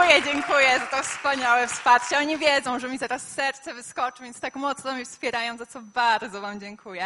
Dziękuję, 0.00 0.32
dziękuję 0.32 0.78
za 0.78 0.86
to 0.86 1.02
wspaniałe 1.02 1.66
wsparcie. 1.66 2.18
Oni 2.18 2.38
wiedzą, 2.38 2.78
że 2.78 2.88
mi 2.88 2.98
zaraz 2.98 3.22
serce 3.28 3.74
wyskoczy, 3.74 4.22
więc 4.22 4.40
tak 4.40 4.56
mocno 4.56 4.94
mnie 4.94 5.04
wspierają, 5.04 5.56
za 5.56 5.66
co 5.66 5.80
bardzo 5.82 6.40
Wam 6.40 6.60
dziękuję. 6.60 7.04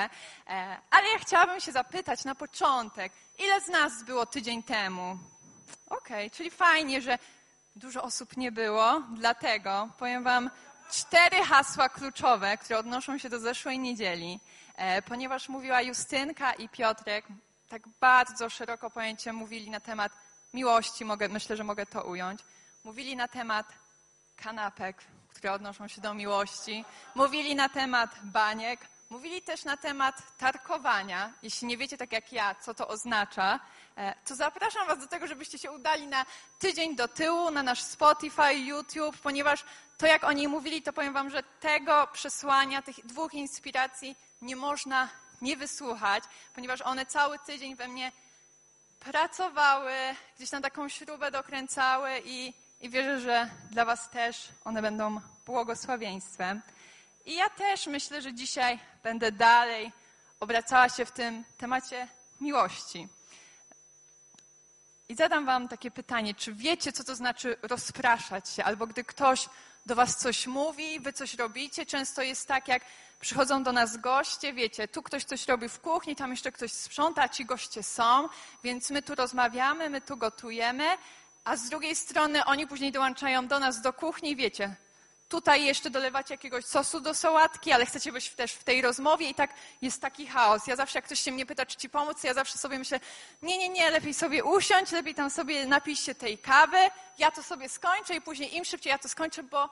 E, 0.49 0.77
ale 0.91 1.09
ja 1.13 1.19
chciałabym 1.19 1.61
się 1.61 1.73
zapytać 1.73 2.25
na 2.25 2.35
początek, 2.35 3.13
ile 3.39 3.61
z 3.61 3.69
nas 3.69 4.03
było 4.03 4.27
tydzień 4.27 4.63
temu? 4.63 5.19
Okej, 5.91 6.27
okay, 6.27 6.31
czyli 6.31 6.51
fajnie, 6.51 7.03
że 7.03 7.19
dużo 7.77 8.03
osób 8.03 8.37
nie 8.37 8.53
było, 8.53 9.03
dlatego 9.17 9.89
powiem 9.99 10.25
Wam 10.25 10.51
cztery 10.91 11.37
hasła 11.45 11.89
kluczowe, 11.89 12.59
które 12.59 12.79
odnoszą 12.79 13.19
się 13.19 13.29
do 13.29 13.39
zeszłej 13.39 13.79
niedzieli, 13.79 14.41
e, 14.77 15.03
ponieważ 15.03 15.49
mówiła 15.49 15.83
Justynka 15.83 16.53
i 16.53 16.69
Piotrek, 16.69 17.25
tak 17.69 17.83
bardzo 18.01 18.51
szeroko 18.51 18.91
pojęcie 18.91 19.33
mówili 19.33 19.71
na 19.71 19.81
temat 19.81 20.13
miłości, 20.55 21.05
mogę, 21.05 21.29
myślę, 21.29 21.57
że 21.57 21.65
mogę 21.65 21.87
to 21.87 22.03
ująć. 22.03 22.41
Mówili 22.85 23.17
na 23.17 23.29
temat 23.29 23.67
kanapek, 24.37 24.97
które 25.29 25.53
odnoszą 25.53 25.89
się 25.89 26.01
do 26.01 26.15
miłości. 26.15 26.85
Mówili 27.15 27.55
na 27.55 27.69
temat 27.69 28.11
baniek. 28.23 28.81
Mówili 29.11 29.43
też 29.43 29.65
na 29.65 29.77
temat 29.77 30.23
tarkowania. 30.39 31.33
Jeśli 31.43 31.67
nie 31.67 31.77
wiecie, 31.77 31.97
tak 31.97 32.13
jak 32.13 32.33
ja, 32.33 32.55
co 32.55 32.75
to 32.75 32.89
oznacza, 32.89 33.61
e, 33.97 34.15
to 34.25 34.35
zapraszam 34.35 34.87
Was 34.87 34.99
do 34.99 35.07
tego, 35.07 35.27
żebyście 35.27 35.59
się 35.59 35.73
udali 35.73 36.07
na 36.07 36.27
tydzień 36.59 36.97
do 36.97 37.09
tyłu, 37.09 37.51
na 37.51 37.63
nasz 37.63 37.83
Spotify, 37.83 38.55
YouTube, 38.55 39.19
ponieważ 39.19 39.65
to, 39.99 40.07
jak 40.07 40.25
oni 40.25 40.49
mówili, 40.49 40.83
to 40.83 40.93
powiem 40.93 41.13
Wam, 41.13 41.31
że 41.31 41.43
tego 41.43 42.09
przesłania, 42.13 42.83
tych 42.83 43.07
dwóch 43.07 43.35
inspiracji 43.35 44.17
nie 44.43 44.57
można 44.57 45.09
nie 45.43 45.57
wysłuchać, 45.57 46.25
ponieważ 46.55 46.83
one 46.83 47.07
cały 47.07 47.39
tydzień 47.39 47.77
we 47.77 47.89
mnie 47.89 48.13
pracowały, 49.01 49.93
gdzieś 50.37 50.51
tam 50.51 50.63
taką 50.63 50.89
śrubę 50.89 51.31
dokręcały 51.31 52.11
i, 52.25 52.55
i 52.85 52.91
wierzę, 52.91 53.21
że 53.21 53.51
dla 53.71 53.85
Was 53.85 54.11
też 54.11 54.49
one 54.65 54.83
będą 54.83 55.21
błogosławieństwem. 55.47 56.63
I 57.27 57.35
ja 57.35 57.51
też 57.51 57.87
myślę, 57.87 58.23
że 58.23 58.35
dzisiaj 58.35 58.79
będę 59.03 59.33
dalej 59.33 59.93
obracała 60.41 60.89
się 60.89 61.05
w 61.05 61.11
tym 61.11 61.45
temacie 61.59 62.09
miłości. 62.41 63.09
I 65.09 65.15
zadam 65.15 65.47
Wam 65.47 65.69
takie 65.69 65.91
pytanie: 65.91 66.35
czy 66.35 66.55
wiecie, 66.55 66.93
co 66.93 67.05
to 67.05 67.15
znaczy 67.15 67.57
rozpraszać 67.63 68.49
się? 68.49 68.65
Albo 68.65 68.87
gdy 68.87 69.05
ktoś 69.05 69.49
do 69.87 69.95
Was 69.95 70.17
coś 70.17 70.47
mówi, 70.47 71.01
Wy 71.01 71.13
coś 71.13 71.35
robicie, 71.35 71.87
często 71.87 72.23
jest 72.23 72.49
tak, 72.49 72.69
jak 72.69 72.83
przychodzą 73.21 73.63
do 73.63 73.73
nas 73.73 73.97
goście, 73.97 74.53
wiecie, 74.53 74.89
tu 74.89 75.03
ktoś 75.03 75.25
coś 75.25 75.49
robi 75.49 75.69
w 75.69 75.81
kuchni, 75.81 76.17
tam 76.17 76.31
jeszcze 76.31 76.53
ktoś 76.53 76.73
sprząta, 76.73 77.29
ci 77.29 77.45
goście 77.45 77.83
są, 77.83 78.29
więc 78.65 78.91
my 78.91 79.03
tu 79.03 79.15
rozmawiamy, 79.15 79.91
my 79.91 80.01
tu 80.01 80.17
gotujemy, 80.17 80.85
a 81.45 81.57
z 81.57 81.69
drugiej 81.69 81.97
strony 81.97 82.45
oni 82.45 82.67
później 82.67 82.93
dołączają 82.93 83.47
do 83.47 83.59
nas 83.59 83.81
do 83.81 83.93
kuchni, 83.93 84.37
wiecie, 84.37 84.77
tutaj 85.29 85.65
jeszcze 85.65 85.91
dolewacie 85.91 86.35
jakiegoś 86.35 86.65
sosu 86.65 87.01
do 87.01 87.15
sałatki, 87.15 87.73
ale 87.73 87.87
chcecie 87.87 88.13
być 88.13 88.31
też 88.31 88.53
w 88.53 88.65
tej 88.65 88.83
rozmowie 88.83 89.29
i 89.29 89.35
tak 89.35 89.55
jest 89.83 90.03
taki 90.03 90.27
chaos. 90.27 90.67
Ja 90.67 90.77
zawsze, 90.77 90.99
jak 90.99 91.05
ktoś 91.05 91.21
się 91.21 91.33
mnie 91.33 91.47
pyta, 91.47 91.67
czy 91.67 91.77
ci 91.77 91.89
pomóc, 91.89 92.25
ja 92.25 92.35
zawsze 92.35 92.59
sobie 92.59 92.79
myślę, 92.79 93.01
nie, 93.43 93.59
nie, 93.59 93.69
nie, 93.69 93.91
lepiej 93.91 94.15
sobie 94.15 94.45
usiąść, 94.45 94.93
lepiej 94.93 95.15
tam 95.15 95.31
sobie 95.31 95.67
napić 95.67 96.01
się 96.01 96.15
tej 96.15 96.39
kawy, 96.39 96.79
ja 97.19 97.31
to 97.31 97.43
sobie 97.43 97.69
skończę 97.69 98.15
i 98.15 98.21
później 98.21 98.57
im 98.57 98.65
szybciej 98.65 98.91
ja 98.91 98.99
to 98.99 99.09
skończę, 99.09 99.43
bo 99.43 99.69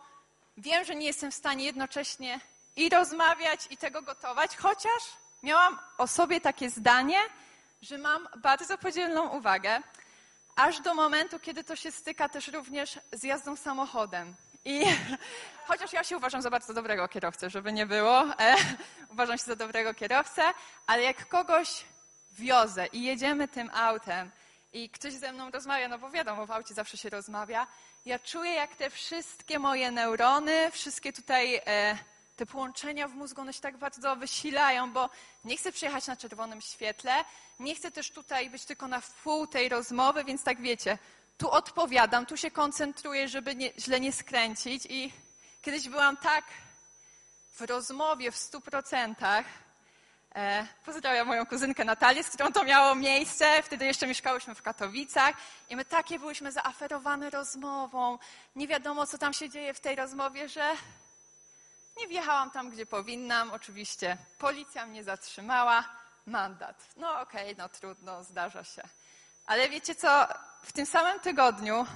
wiem, 0.56 0.84
że 0.84 0.94
nie 0.94 1.06
jestem 1.06 1.30
w 1.30 1.34
stanie 1.34 1.64
jednocześnie 1.64 2.40
i 2.76 2.88
rozmawiać, 2.88 3.60
i 3.70 3.76
tego 3.76 4.02
gotować, 4.02 4.56
chociaż 4.56 5.02
miałam 5.42 5.78
o 5.98 6.06
sobie 6.06 6.40
takie 6.40 6.70
zdanie, 6.70 7.18
że 7.82 7.98
mam 7.98 8.28
bardzo 8.36 8.78
podzielną 8.78 9.28
uwagę, 9.28 9.82
aż 10.56 10.80
do 10.80 10.94
momentu, 10.94 11.38
kiedy 11.40 11.64
to 11.64 11.76
się 11.76 11.92
styka 11.92 12.28
też 12.28 12.48
również 12.48 12.98
z 13.12 13.22
jazdą 13.22 13.56
samochodem. 13.56 14.34
I 14.64 14.84
chociaż 15.68 15.92
ja 15.92 16.04
się 16.04 16.16
uważam 16.16 16.42
za 16.42 16.50
bardzo 16.50 16.74
dobrego 16.74 17.08
kierowcę, 17.08 17.50
żeby 17.50 17.72
nie 17.72 17.86
było, 17.86 18.24
e, 18.38 18.56
uważam 19.12 19.38
się 19.38 19.44
za 19.44 19.56
dobrego 19.56 19.94
kierowcę, 19.94 20.42
ale 20.86 21.02
jak 21.02 21.28
kogoś 21.28 21.84
wiozę 22.32 22.86
i 22.86 23.02
jedziemy 23.02 23.48
tym 23.48 23.70
autem 23.74 24.30
i 24.72 24.90
ktoś 24.90 25.12
ze 25.12 25.32
mną 25.32 25.50
rozmawia, 25.50 25.88
no 25.88 25.98
bo 25.98 26.10
wiadomo, 26.10 26.46
w 26.46 26.50
aucie 26.50 26.74
zawsze 26.74 26.96
się 26.96 27.10
rozmawia, 27.10 27.66
ja 28.06 28.18
czuję, 28.18 28.52
jak 28.52 28.76
te 28.76 28.90
wszystkie 28.90 29.58
moje 29.58 29.90
neurony, 29.90 30.70
wszystkie 30.70 31.12
tutaj 31.12 31.60
e, 31.66 31.98
te 32.36 32.46
połączenia 32.46 33.08
w 33.08 33.14
mózgu, 33.14 33.40
one 33.40 33.52
się 33.52 33.60
tak 33.60 33.76
bardzo 33.76 34.16
wysilają, 34.16 34.92
bo 34.92 35.10
nie 35.44 35.56
chcę 35.56 35.72
przyjechać 35.72 36.06
na 36.06 36.16
czerwonym 36.16 36.60
świetle, 36.60 37.12
nie 37.60 37.74
chcę 37.74 37.90
też 37.90 38.10
tutaj 38.10 38.50
być 38.50 38.64
tylko 38.64 38.88
na 38.88 39.00
wpół 39.00 39.46
tej 39.46 39.68
rozmowy, 39.68 40.24
więc 40.24 40.42
tak 40.42 40.60
wiecie, 40.60 40.98
tu 41.38 41.50
odpowiadam, 41.50 42.26
tu 42.26 42.36
się 42.36 42.50
koncentruję, 42.50 43.28
żeby 43.28 43.54
nie, 43.56 43.72
źle 43.78 44.00
nie 44.00 44.12
skręcić 44.12 44.86
i 44.90 45.12
kiedyś 45.62 45.88
byłam 45.88 46.16
tak 46.16 46.44
w 47.52 47.60
rozmowie 47.60 48.30
w 48.30 48.36
stu 48.36 48.60
procentach, 48.60 49.44
e, 50.34 50.66
Pozdrawiam 50.84 51.26
moją 51.26 51.46
kuzynkę 51.46 51.84
Natalię, 51.84 52.24
z 52.24 52.28
którą 52.28 52.52
to 52.52 52.64
miało 52.64 52.94
miejsce. 52.94 53.62
Wtedy 53.62 53.86
jeszcze 53.86 54.06
mieszkałyśmy 54.06 54.54
w 54.54 54.62
Katowicach 54.62 55.36
i 55.70 55.76
my 55.76 55.84
takie 55.84 56.18
byłyśmy 56.18 56.52
zaaferowane 56.52 57.30
rozmową. 57.30 58.18
Nie 58.56 58.68
wiadomo, 58.68 59.06
co 59.06 59.18
tam 59.18 59.32
się 59.32 59.50
dzieje 59.50 59.74
w 59.74 59.80
tej 59.80 59.96
rozmowie, 59.96 60.48
że 60.48 60.72
nie 61.96 62.08
wjechałam 62.08 62.50
tam, 62.50 62.70
gdzie 62.70 62.86
powinnam. 62.86 63.50
Oczywiście 63.50 64.16
policja 64.38 64.86
mnie 64.86 65.04
zatrzymała. 65.04 65.84
Mandat. 66.26 66.76
No 66.96 67.20
okej, 67.20 67.42
okay, 67.42 67.54
no 67.58 67.68
trudno, 67.68 68.24
zdarza 68.24 68.64
się. 68.64 68.82
Ale 69.46 69.68
wiecie 69.68 69.94
co? 69.94 70.28
W 70.62 70.72
tym 70.72 70.86
samym 70.86 71.20
tygodniu 71.20 71.86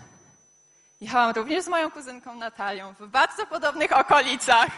jechałam 1.01 1.31
również 1.31 1.65
z 1.65 1.69
moją 1.69 1.91
kuzynką 1.91 2.34
Natalią 2.34 2.95
w 2.95 3.07
bardzo 3.07 3.47
podobnych 3.47 3.93
okolicach. 3.93 4.69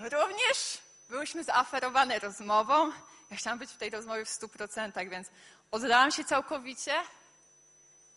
Również 0.00 0.78
byłyśmy 1.08 1.44
zaaferowane 1.44 2.18
rozmową. 2.18 2.92
Ja 3.30 3.36
chciałam 3.36 3.58
być 3.58 3.70
w 3.70 3.76
tej 3.76 3.90
rozmowie 3.90 4.24
w 4.24 4.28
stu 4.28 4.48
procentach, 4.48 5.08
więc 5.08 5.28
oddałam 5.70 6.10
się 6.10 6.24
całkowicie. 6.24 6.94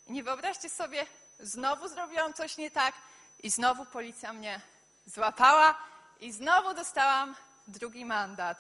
I 0.07 0.11
nie 0.11 0.23
wyobraźcie 0.23 0.69
sobie, 0.69 1.05
znowu 1.39 1.87
zrobiłam 1.87 2.33
coś 2.33 2.57
nie 2.57 2.71
tak 2.71 2.95
i 3.43 3.49
znowu 3.49 3.85
policja 3.85 4.33
mnie 4.33 4.61
złapała 5.05 5.77
i 6.19 6.31
znowu 6.31 6.73
dostałam 6.73 7.35
drugi 7.67 8.05
mandat. 8.05 8.57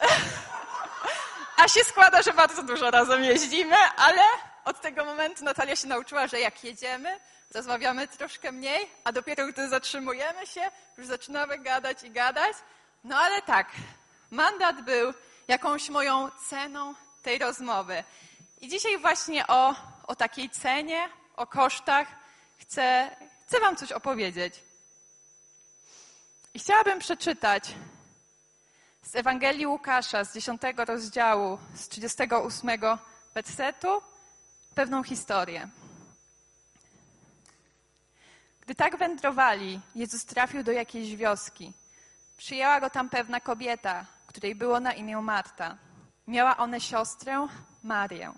A 1.56 1.68
się 1.68 1.84
składa, 1.84 2.22
że 2.22 2.32
bardzo 2.32 2.62
dużo 2.62 2.90
razem 2.90 3.24
jeździmy, 3.24 3.76
ale 3.96 4.22
od 4.64 4.80
tego 4.80 5.04
momentu 5.04 5.44
Natalia 5.44 5.76
się 5.76 5.88
nauczyła, 5.88 6.26
że 6.26 6.40
jak 6.40 6.64
jedziemy, 6.64 7.20
rozmawiamy 7.54 8.08
troszkę 8.08 8.52
mniej, 8.52 8.90
a 9.04 9.12
dopiero 9.12 9.46
gdy 9.46 9.68
zatrzymujemy 9.68 10.46
się, 10.46 10.60
już 10.98 11.06
zaczynamy 11.06 11.58
gadać 11.58 12.02
i 12.02 12.10
gadać. 12.10 12.56
No 13.04 13.16
ale 13.16 13.42
tak, 13.42 13.66
mandat 14.30 14.80
był 14.80 15.14
jakąś 15.48 15.88
moją 15.88 16.30
ceną 16.48 16.94
tej 17.22 17.38
rozmowy. 17.38 18.04
I 18.60 18.68
dzisiaj 18.68 18.98
właśnie 18.98 19.46
o, 19.46 19.74
o 20.06 20.16
takiej 20.16 20.50
cenie, 20.50 21.08
o 21.36 21.46
kosztach 21.46 22.08
chcę, 22.58 23.16
chcę 23.46 23.60
Wam 23.60 23.76
coś 23.76 23.92
opowiedzieć. 23.92 24.54
I 26.54 26.58
chciałabym 26.58 26.98
przeczytać 26.98 27.74
z 29.02 29.16
Ewangelii 29.16 29.66
Łukasza 29.66 30.24
z 30.24 30.34
10 30.34 30.62
rozdziału, 30.76 31.58
z 31.74 31.88
38 31.88 32.70
wersetu, 33.34 34.02
pewną 34.74 35.02
historię. 35.02 35.68
Gdy 38.60 38.74
tak 38.74 38.96
wędrowali, 38.96 39.80
Jezus 39.94 40.24
trafił 40.24 40.62
do 40.62 40.72
jakiejś 40.72 41.16
wioski. 41.16 41.72
Przyjęła 42.36 42.80
go 42.80 42.90
tam 42.90 43.08
pewna 43.08 43.40
kobieta, 43.40 44.06
której 44.26 44.54
było 44.54 44.80
na 44.80 44.92
imię 44.92 45.16
Marta. 45.16 45.76
Miała 46.26 46.56
one 46.56 46.80
siostrę, 46.80 47.48
Marię. 47.82 48.32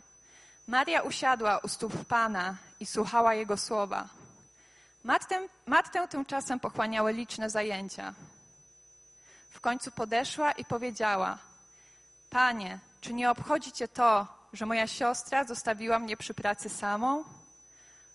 Maria 0.67 1.03
usiadła 1.03 1.59
u 1.59 1.69
stóp 1.69 2.05
Pana 2.05 2.57
i 2.81 2.87
słuchała 2.87 3.35
Jego 3.35 3.57
słowa. 3.57 4.09
Matkę, 5.05 5.49
matkę 5.67 6.09
tymczasem 6.09 6.61
pochłaniały 6.61 7.13
liczne 7.13 7.51
zajęcia. 7.51 8.15
W 9.51 9.61
końcu 9.61 9.91
podeszła 9.91 10.53
i 10.53 10.65
powiedziała: 10.65 11.39
Panie, 12.31 12.79
czy 13.01 13.15
nie 13.15 13.31
obchodzi 13.31 13.73
cię 13.73 13.89
to, 13.89 14.27
że 14.53 14.67
moja 14.67 14.87
siostra 14.87 15.45
zostawiła 15.45 15.99
mnie 15.99 16.17
przy 16.17 16.35
pracy 16.35 16.69
samą? 16.69 17.25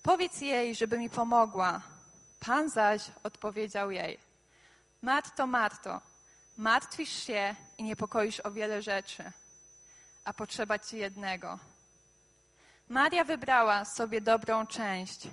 Powiedz 0.04 0.42
jej, 0.42 0.76
żeby 0.76 0.98
mi 0.98 1.10
pomogła. 1.10 1.82
Pan 2.40 2.70
zaś 2.70 3.02
odpowiedział 3.24 3.92
jej: 3.92 4.20
Marto, 5.02 5.48
Marto, 5.48 6.02
martwisz 6.58 7.24
się 7.24 7.56
i 7.78 7.84
niepokoisz 7.84 8.40
o 8.40 8.52
wiele 8.52 8.82
rzeczy, 8.82 9.32
a 10.24 10.34
potrzeba 10.34 10.80
ci 10.80 10.98
jednego. 10.98 11.60
Maria 12.88 13.24
wybrała 13.24 13.86
sobie 13.86 14.22
dobrą 14.22 14.68
część, 14.68 15.28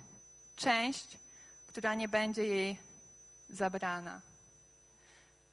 część, 0.57 1.19
która 1.77 1.95
nie 1.95 2.09
będzie 2.09 2.47
jej 2.47 2.79
zabrana. 3.51 4.21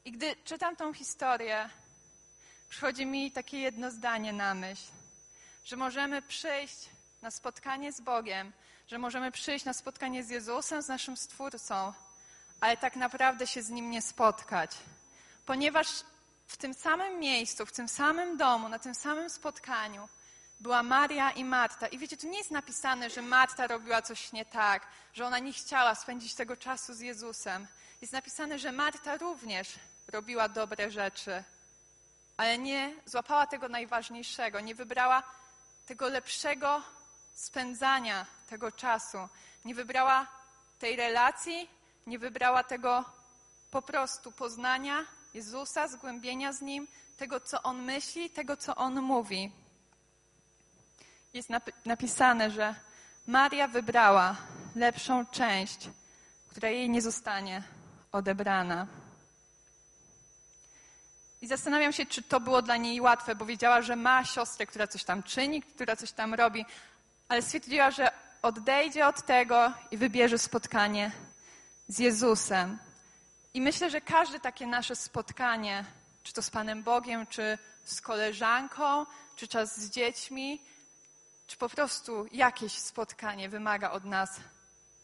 I 0.06 0.12
gdy 0.12 0.36
czytam 0.36 0.76
tą 0.76 0.94
historię, 0.94 1.70
przychodzi 2.70 3.06
mi 3.06 3.32
takie 3.32 3.60
jedno 3.60 3.92
zdanie 3.92 4.34
na 4.34 4.54
myśl, 4.54 4.92
że 5.66 5.76
możemy 5.76 6.22
przyjść 6.22 6.90
na 7.22 7.32
spotkanie 7.32 7.92
z 7.94 8.02
Bogiem, 8.02 8.52
że 8.88 8.98
możemy 8.98 9.32
przyjść 9.32 9.66
na 9.66 9.74
spotkanie 9.74 10.24
z 10.24 10.30
Jezusem, 10.30 10.82
z 10.82 10.88
naszym 10.88 11.18
Stwórcą, 11.18 11.94
ale 12.60 12.78
tak 12.78 12.96
naprawdę 12.96 13.48
się 13.48 13.64
z 13.64 13.70
Nim 13.70 13.92
nie 13.92 14.02
spotkać. 14.02 14.72
Ponieważ 15.46 15.88
w 16.48 16.58
tym 16.58 16.74
samym 16.74 17.20
miejscu, 17.20 17.66
w 17.66 17.72
tym 17.72 17.88
samym 17.88 18.38
domu, 18.38 18.70
na 18.70 18.80
tym 18.80 18.96
samym 18.96 19.30
spotkaniu 19.30 20.10
była 20.64 20.84
Maria 20.84 21.32
i 21.32 21.44
Marta. 21.46 21.88
I 21.88 21.98
wiecie, 21.98 22.18
tu 22.18 22.28
nie 22.28 22.38
jest 22.38 22.52
napisane, 22.52 23.10
że 23.10 23.22
Marta 23.22 23.68
robiła 23.68 24.02
coś 24.02 24.32
nie 24.32 24.46
tak, 24.46 24.88
że 25.14 25.26
ona 25.26 25.40
nie 25.40 25.54
chciała 25.54 25.96
spędzić 25.96 26.36
tego 26.36 26.58
czasu 26.58 26.94
z 26.94 27.00
Jezusem. 27.00 27.68
Jest 28.02 28.14
napisane, 28.14 28.60
że 28.60 28.72
Marta 28.72 29.18
również 29.18 29.68
robiła 30.08 30.50
dobre 30.50 30.92
rzeczy, 30.92 31.44
ale 32.38 32.58
nie 32.58 32.94
złapała 33.06 33.48
tego 33.48 33.70
najważniejszego, 33.70 34.60
nie 34.60 34.76
wybrała 34.76 35.24
tego 35.86 36.10
lepszego 36.10 36.82
spędzania 37.34 38.26
tego 38.50 38.72
czasu, 38.72 39.18
nie 39.66 39.76
wybrała 39.76 40.28
tej 40.80 40.96
relacji, 40.96 41.70
nie 42.08 42.20
wybrała 42.20 42.64
tego 42.64 43.06
po 43.72 43.82
prostu 43.82 44.32
poznania 44.32 45.06
Jezusa, 45.34 45.88
zgłębienia 45.88 46.54
z 46.54 46.62
Nim, 46.62 46.88
tego, 47.18 47.40
co 47.40 47.64
On 47.64 47.82
myśli, 47.82 48.30
tego, 48.30 48.58
co 48.58 48.76
On 48.76 49.02
mówi. 49.02 49.63
Jest 51.34 51.50
napisane, 51.86 52.52
że 52.52 52.76
Maria 53.28 53.68
wybrała 53.68 54.36
lepszą 54.76 55.26
część, 55.26 55.90
która 56.48 56.70
jej 56.70 56.90
nie 56.90 57.02
zostanie 57.02 57.64
odebrana. 58.12 58.88
I 61.42 61.48
zastanawiam 61.48 61.94
się, 61.94 62.06
czy 62.06 62.24
to 62.24 62.40
było 62.40 62.62
dla 62.62 62.78
niej 62.78 63.02
łatwe, 63.02 63.36
bo 63.36 63.46
wiedziała, 63.46 63.82
że 63.82 63.96
ma 63.96 64.26
siostrę, 64.26 64.66
która 64.66 64.88
coś 64.88 65.04
tam 65.04 65.24
czyni, 65.24 65.62
która 65.62 65.96
coś 65.96 66.12
tam 66.12 66.34
robi, 66.34 66.66
ale 67.28 67.42
stwierdziła, 67.42 67.92
że 67.92 68.12
odejdzie 68.42 69.08
od 69.08 69.26
tego 69.26 69.74
i 69.92 69.98
wybierze 69.98 70.38
spotkanie 70.38 71.12
z 71.88 72.00
Jezusem. 72.00 72.78
I 73.54 73.62
myślę, 73.62 73.90
że 73.90 74.02
każde 74.02 74.40
takie 74.40 74.68
nasze 74.68 74.96
spotkanie, 74.96 75.86
czy 76.24 76.34
to 76.34 76.42
z 76.42 76.50
Panem 76.50 76.84
Bogiem, 76.84 77.28
czy 77.28 77.58
z 77.84 78.02
koleżanką, 78.02 79.06
czy 79.36 79.48
czas 79.48 79.80
z 79.80 79.90
dziećmi, 79.90 80.62
czy 81.48 81.58
po 81.58 81.70
prostu 81.70 82.28
jakieś 82.32 82.80
spotkanie 82.80 83.50
wymaga 83.50 83.92
od 83.92 84.06
nas 84.06 84.40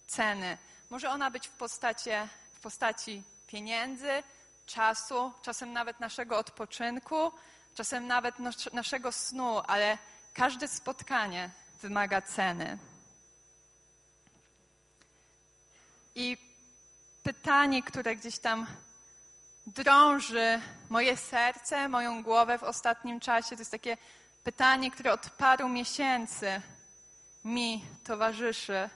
ceny. 0.08 0.58
Może 0.90 1.10
ona 1.10 1.32
być 1.32 1.48
w 1.48 1.52
postaci, 1.52 2.10
w 2.54 2.60
postaci 2.60 3.24
pieniędzy, 3.48 4.24
czasu, 4.66 5.34
czasem 5.42 5.74
nawet 5.74 6.00
naszego 6.00 6.38
odpoczynku, 6.38 7.32
czasem 7.76 8.08
nawet 8.08 8.36
naszego 8.74 9.12
snu, 9.12 9.62
ale 9.68 9.98
każde 10.34 10.68
spotkanie 10.68 11.50
wymaga 11.82 12.22
ceny. 12.22 12.78
I 16.16 16.38
pytanie, 17.24 17.84
które 17.84 18.16
gdzieś 18.16 18.40
tam 18.40 18.68
drąży 19.68 20.62
moje 20.90 21.18
serce, 21.18 21.90
moją 21.90 22.24
głowę 22.24 22.58
w 22.58 22.64
ostatnim 22.64 23.20
czasie, 23.20 23.50
to 23.50 23.62
jest 23.62 23.72
takie 23.72 23.98
pytanie, 24.44 24.92
które 24.92 25.14
od 25.14 25.30
paru 25.30 25.70
miesięcy 25.70 26.62
mi 27.46 27.86
towarzyszy. 28.04 28.90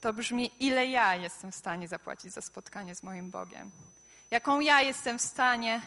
To 0.00 0.12
brzmi, 0.12 0.50
ile 0.60 0.86
ja 0.86 1.14
jestem 1.14 1.52
w 1.52 1.56
stanie 1.56 1.88
zapłacić 1.88 2.32
za 2.32 2.40
spotkanie 2.40 2.94
z 2.94 3.02
moim 3.02 3.30
Bogiem? 3.30 3.70
Jaką 4.30 4.60
ja 4.60 4.80
jestem 4.80 5.18
w 5.18 5.22
stanie 5.22 5.80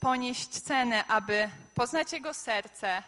ponieść 0.00 0.48
cenę, 0.48 1.06
aby 1.06 1.50
poznać 1.74 2.12
Jego 2.12 2.34
serce, 2.34 3.02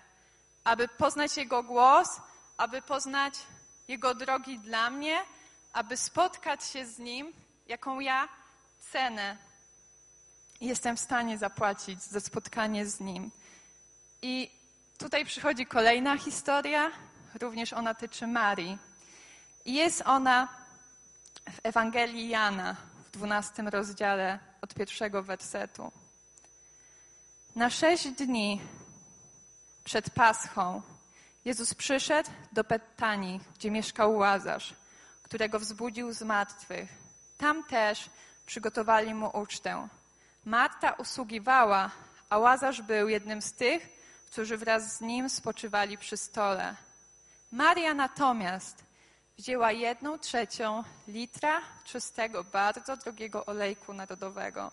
aby 0.64 0.88
poznać 0.88 1.36
Jego 1.36 1.62
głos, 1.62 2.08
aby 2.56 2.82
poznać 2.82 3.34
Jego 3.88 4.14
drogi 4.14 4.58
dla 4.58 4.90
mnie, 4.90 5.18
aby 5.72 5.96
spotkać 5.96 6.64
się 6.64 6.86
z 6.86 6.98
Nim, 6.98 7.32
jaką 7.66 8.00
ja 8.00 8.28
cenę 8.92 9.36
jestem 10.60 10.96
w 10.96 11.00
stanie 11.00 11.38
zapłacić 11.38 12.02
za 12.02 12.20
spotkanie 12.20 12.86
z 12.86 13.00
Nim. 13.00 13.30
I 14.22 14.50
tutaj 14.98 15.24
przychodzi 15.24 15.66
kolejna 15.66 16.18
historia, 16.18 16.90
również 17.40 17.72
ona 17.72 17.94
tyczy 17.94 18.26
Marii. 18.26 18.78
I 19.64 19.74
jest 19.74 20.02
ona 20.06 20.48
w 21.50 21.60
Ewangelii 21.62 22.28
Jana 22.28 22.76
w 23.08 23.10
dwunastym 23.10 23.68
rozdziale 23.68 24.38
od 24.60 24.74
pierwszego 24.74 25.22
wersetu. 25.22 25.92
Na 27.56 27.70
sześć 27.70 28.08
dni 28.08 28.60
przed 29.84 30.10
Paschą 30.10 30.82
Jezus 31.44 31.74
przyszedł 31.74 32.30
do 32.52 32.64
Betanii, 32.64 33.40
gdzie 33.54 33.70
mieszkał 33.70 34.16
Łazarz, 34.16 34.74
którego 35.22 35.58
wzbudził 35.58 36.12
z 36.12 36.22
martwych. 36.22 36.88
Tam 37.38 37.64
też 37.64 38.10
przygotowali 38.46 39.14
mu 39.14 39.30
ucztę. 39.38 39.88
Marta 40.44 40.92
usługiwała, 40.92 41.90
a 42.30 42.38
Łazarz 42.38 42.82
był 42.82 43.08
jednym 43.08 43.42
z 43.42 43.52
tych, 43.52 43.97
którzy 44.30 44.56
wraz 44.56 44.96
z 44.96 45.00
nim 45.00 45.30
spoczywali 45.30 45.98
przy 45.98 46.16
stole. 46.16 46.76
Maria 47.52 47.94
natomiast 47.94 48.84
wzięła 49.38 49.72
jedną 49.72 50.18
trzecią 50.18 50.84
litra 51.08 51.60
czystego, 51.84 52.44
bardzo 52.44 52.96
drogiego 52.96 53.46
olejku 53.46 53.92
narodowego. 53.92 54.70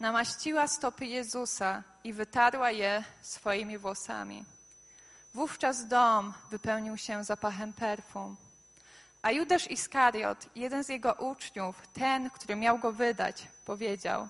Namaściła 0.00 0.68
stopy 0.68 1.06
Jezusa 1.06 1.82
i 2.04 2.12
wytarła 2.12 2.70
je 2.70 3.04
swoimi 3.22 3.78
włosami. 3.78 4.44
Wówczas 5.34 5.88
dom 5.88 6.34
wypełnił 6.50 6.96
się 6.96 7.24
zapachem 7.24 7.72
perfum. 7.72 8.36
A 9.22 9.30
Judasz 9.30 9.70
Iskariot, 9.70 10.46
jeden 10.56 10.84
z 10.84 10.88
jego 10.88 11.12
uczniów, 11.12 11.76
ten, 11.92 12.30
który 12.30 12.56
miał 12.56 12.78
go 12.78 12.92
wydać, 12.92 13.48
powiedział: 13.64 14.28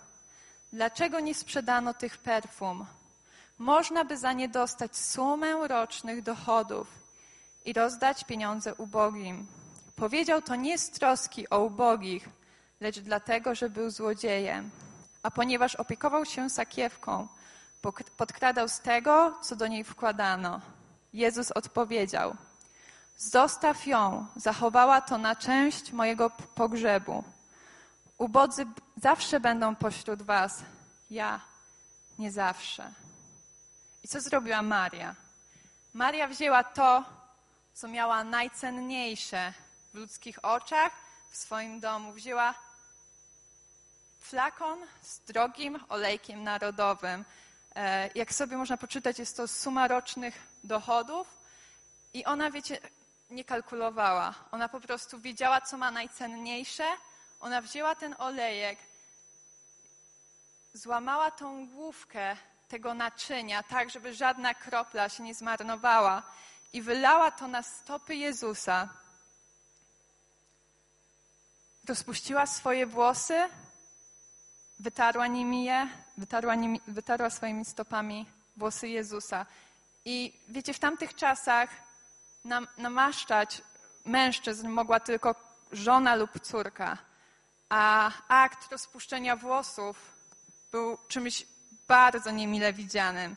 Dlaczego 0.72 1.20
nie 1.20 1.34
sprzedano 1.34 1.94
tych 1.94 2.18
perfum? 2.18 2.86
Można 3.58 4.04
by 4.04 4.16
za 4.16 4.32
nie 4.32 4.48
dostać 4.48 4.96
sumę 4.96 5.68
rocznych 5.68 6.22
dochodów 6.22 6.88
i 7.64 7.72
rozdać 7.72 8.24
pieniądze 8.24 8.74
ubogim. 8.74 9.46
Powiedział 9.96 10.42
to 10.42 10.56
nie 10.56 10.78
z 10.78 10.90
troski 10.90 11.50
o 11.50 11.60
ubogich, 11.60 12.28
lecz 12.80 12.98
dlatego, 12.98 13.54
że 13.54 13.70
był 13.70 13.90
złodziejem. 13.90 14.70
A 15.22 15.30
ponieważ 15.30 15.74
opiekował 15.74 16.24
się 16.24 16.50
sakiewką, 16.50 17.28
podkradał 18.16 18.68
z 18.68 18.80
tego, 18.80 19.34
co 19.42 19.56
do 19.56 19.66
niej 19.66 19.84
wkładano. 19.84 20.60
Jezus 21.12 21.50
odpowiedział: 21.50 22.36
Zostaw 23.16 23.86
ją, 23.86 24.26
zachowała 24.36 25.00
to 25.00 25.18
na 25.18 25.36
część 25.36 25.92
mojego 25.92 26.30
pogrzebu. 26.30 27.24
Ubodzy 28.18 28.66
zawsze 28.96 29.40
będą 29.40 29.76
pośród 29.76 30.22
was, 30.22 30.62
ja 31.10 31.40
nie 32.18 32.30
zawsze. 32.30 33.05
I 34.06 34.08
co 34.08 34.20
zrobiła 34.20 34.62
Maria? 34.62 35.14
Maria 35.94 36.28
wzięła 36.28 36.64
to, 36.64 37.04
co 37.74 37.88
miała 37.88 38.24
najcenniejsze 38.24 39.52
w 39.92 39.94
ludzkich 39.94 40.44
oczach, 40.44 40.92
w 41.30 41.36
swoim 41.36 41.80
domu. 41.80 42.12
Wzięła 42.12 42.54
flakon 44.20 44.78
z 45.02 45.20
drogim 45.20 45.78
olejkiem 45.88 46.42
narodowym. 46.42 47.24
E, 47.76 48.10
jak 48.14 48.34
sobie 48.34 48.56
można 48.56 48.76
poczytać, 48.76 49.18
jest 49.18 49.36
to 49.36 49.48
suma 49.48 49.88
rocznych 49.88 50.38
dochodów. 50.64 51.26
I 52.14 52.24
ona, 52.24 52.50
wiecie, 52.50 52.78
nie 53.30 53.44
kalkulowała. 53.44 54.34
Ona 54.50 54.68
po 54.68 54.80
prostu 54.80 55.20
wiedziała, 55.20 55.60
co 55.60 55.78
ma 55.78 55.90
najcenniejsze. 55.90 56.86
Ona 57.40 57.62
wzięła 57.62 57.94
ten 57.94 58.14
olejek, 58.18 58.78
złamała 60.74 61.30
tą 61.30 61.68
główkę 61.68 62.36
tego 62.68 62.94
naczynia, 62.94 63.62
tak, 63.62 63.90
żeby 63.90 64.14
żadna 64.14 64.54
kropla 64.54 65.08
się 65.08 65.22
nie 65.22 65.34
zmarnowała 65.34 66.22
i 66.72 66.82
wylała 66.82 67.30
to 67.30 67.48
na 67.48 67.62
stopy 67.62 68.14
Jezusa. 68.14 68.88
Rozpuściła 71.88 72.46
swoje 72.46 72.86
włosy, 72.86 73.48
wytarła 74.78 75.26
nimi 75.26 75.64
je, 75.64 75.88
wytarła, 76.16 76.54
nimi, 76.54 76.80
wytarła 76.86 77.30
swoimi 77.30 77.64
stopami 77.64 78.26
włosy 78.56 78.88
Jezusa. 78.88 79.46
I 80.04 80.40
wiecie, 80.48 80.74
w 80.74 80.78
tamtych 80.78 81.14
czasach 81.14 81.70
nam, 82.44 82.66
namaszczać 82.78 83.62
mężczyzn 84.04 84.68
mogła 84.68 85.00
tylko 85.00 85.34
żona 85.72 86.14
lub 86.14 86.40
córka, 86.40 86.98
a 87.68 88.10
akt 88.28 88.72
rozpuszczenia 88.72 89.36
włosów 89.36 90.12
był 90.72 90.98
czymś 91.08 91.46
bardzo 91.88 92.30
niemile 92.30 92.72
widzianym. 92.72 93.36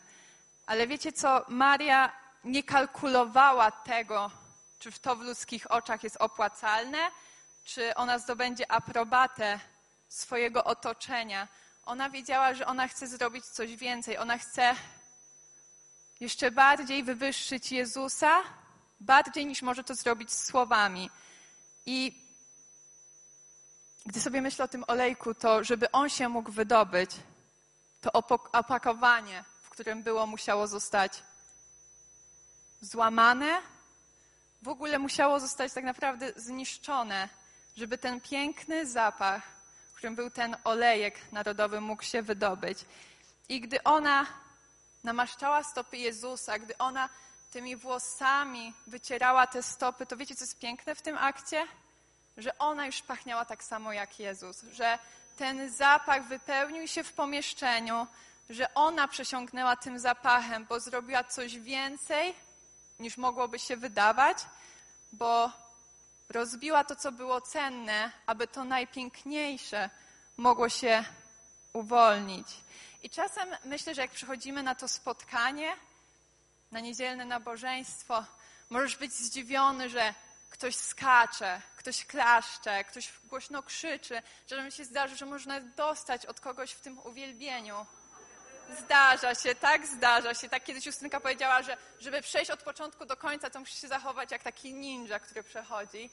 Ale 0.66 0.86
wiecie 0.86 1.12
co? 1.12 1.44
Maria 1.48 2.12
nie 2.44 2.62
kalkulowała 2.62 3.70
tego, 3.70 4.30
czy 4.78 4.92
to 4.92 5.16
w 5.16 5.20
ludzkich 5.20 5.70
oczach 5.70 6.04
jest 6.04 6.16
opłacalne, 6.16 6.98
czy 7.64 7.94
ona 7.94 8.18
zdobędzie 8.18 8.72
aprobatę 8.72 9.60
swojego 10.08 10.64
otoczenia. 10.64 11.48
Ona 11.86 12.10
wiedziała, 12.10 12.54
że 12.54 12.66
ona 12.66 12.88
chce 12.88 13.06
zrobić 13.06 13.46
coś 13.46 13.76
więcej. 13.76 14.18
Ona 14.18 14.38
chce 14.38 14.74
jeszcze 16.20 16.50
bardziej 16.50 17.04
wywyższyć 17.04 17.72
Jezusa, 17.72 18.42
bardziej 19.00 19.46
niż 19.46 19.62
może 19.62 19.84
to 19.84 19.94
zrobić 19.94 20.32
słowami. 20.32 21.10
I 21.86 22.24
gdy 24.06 24.20
sobie 24.20 24.42
myślę 24.42 24.64
o 24.64 24.68
tym 24.68 24.84
olejku, 24.86 25.34
to 25.34 25.64
żeby 25.64 25.90
on 25.90 26.08
się 26.08 26.28
mógł 26.28 26.52
wydobyć, 26.52 27.10
to 28.00 28.12
opakowanie, 28.52 29.44
w 29.62 29.68
którym 29.68 30.02
było, 30.02 30.26
musiało 30.26 30.66
zostać 30.66 31.22
złamane, 32.80 33.62
w 34.62 34.68
ogóle 34.68 34.98
musiało 34.98 35.40
zostać 35.40 35.72
tak 35.72 35.84
naprawdę 35.84 36.32
zniszczone, 36.36 37.28
żeby 37.76 37.98
ten 37.98 38.20
piękny 38.20 38.86
zapach, 38.86 39.42
którym 40.00 40.14
był 40.14 40.30
ten 40.30 40.56
olejek 40.64 41.32
narodowy, 41.32 41.80
mógł 41.80 42.02
się 42.02 42.22
wydobyć. 42.22 42.78
I 43.48 43.60
gdy 43.60 43.82
ona 43.82 44.26
namaszczała 45.04 45.62
stopy 45.62 45.96
Jezusa, 45.96 46.58
gdy 46.58 46.78
ona 46.78 47.08
tymi 47.50 47.76
włosami 47.76 48.74
wycierała 48.86 49.46
te 49.46 49.62
stopy, 49.62 50.06
to 50.06 50.16
wiecie, 50.16 50.36
co 50.36 50.44
jest 50.44 50.58
piękne 50.58 50.94
w 50.94 51.02
tym 51.02 51.18
akcie? 51.18 51.66
Że 52.36 52.58
ona 52.58 52.86
już 52.86 53.02
pachniała 53.02 53.44
tak 53.44 53.64
samo 53.64 53.92
jak 53.92 54.20
Jezus, 54.20 54.62
że 54.72 54.98
ten 55.40 55.70
zapach 55.70 56.28
wypełnił 56.28 56.88
się 56.88 57.04
w 57.04 57.12
pomieszczeniu, 57.12 58.06
że 58.50 58.74
ona 58.74 59.08
przesiąknęła 59.08 59.76
tym 59.76 59.98
zapachem, 59.98 60.66
bo 60.66 60.80
zrobiła 60.80 61.24
coś 61.24 61.58
więcej 61.58 62.34
niż 62.98 63.16
mogłoby 63.16 63.58
się 63.58 63.76
wydawać, 63.76 64.38
bo 65.12 65.52
rozbiła 66.28 66.84
to, 66.84 66.96
co 66.96 67.12
było 67.12 67.40
cenne, 67.40 68.12
aby 68.26 68.46
to 68.46 68.64
najpiękniejsze 68.64 69.90
mogło 70.36 70.68
się 70.68 71.04
uwolnić. 71.72 72.46
I 73.02 73.10
czasem 73.10 73.48
myślę, 73.64 73.94
że 73.94 74.02
jak 74.02 74.10
przychodzimy 74.10 74.62
na 74.62 74.74
to 74.74 74.88
spotkanie, 74.88 75.76
na 76.72 76.80
niedzielne 76.80 77.24
nabożeństwo, 77.24 78.24
możesz 78.70 78.96
być 78.96 79.12
zdziwiony, 79.12 79.88
że 79.88 80.14
ktoś 80.60 80.76
skacze, 80.76 81.62
ktoś 81.76 82.04
klaszcze, 82.04 82.84
ktoś 82.84 83.12
głośno 83.24 83.62
krzyczy, 83.62 84.22
mi 84.64 84.72
się 84.72 84.84
zdarzy, 84.84 85.16
że 85.16 85.26
można 85.26 85.60
dostać 85.60 86.26
od 86.26 86.40
kogoś 86.40 86.72
w 86.72 86.80
tym 86.80 86.98
uwielbieniu. 86.98 87.86
Zdarza 88.78 89.34
się, 89.34 89.54
tak 89.54 89.86
zdarza 89.86 90.34
się. 90.34 90.48
Tak 90.48 90.64
kiedyś 90.64 90.86
Justynka 90.86 91.20
powiedziała, 91.20 91.62
że 91.62 91.76
żeby 92.00 92.22
przejść 92.22 92.50
od 92.50 92.62
początku 92.62 93.06
do 93.06 93.16
końca, 93.16 93.50
to 93.50 93.60
musisz 93.60 93.80
się 93.80 93.88
zachować 93.88 94.30
jak 94.30 94.42
taki 94.42 94.74
ninja, 94.74 95.20
który 95.20 95.42
przechodzi. 95.42 96.10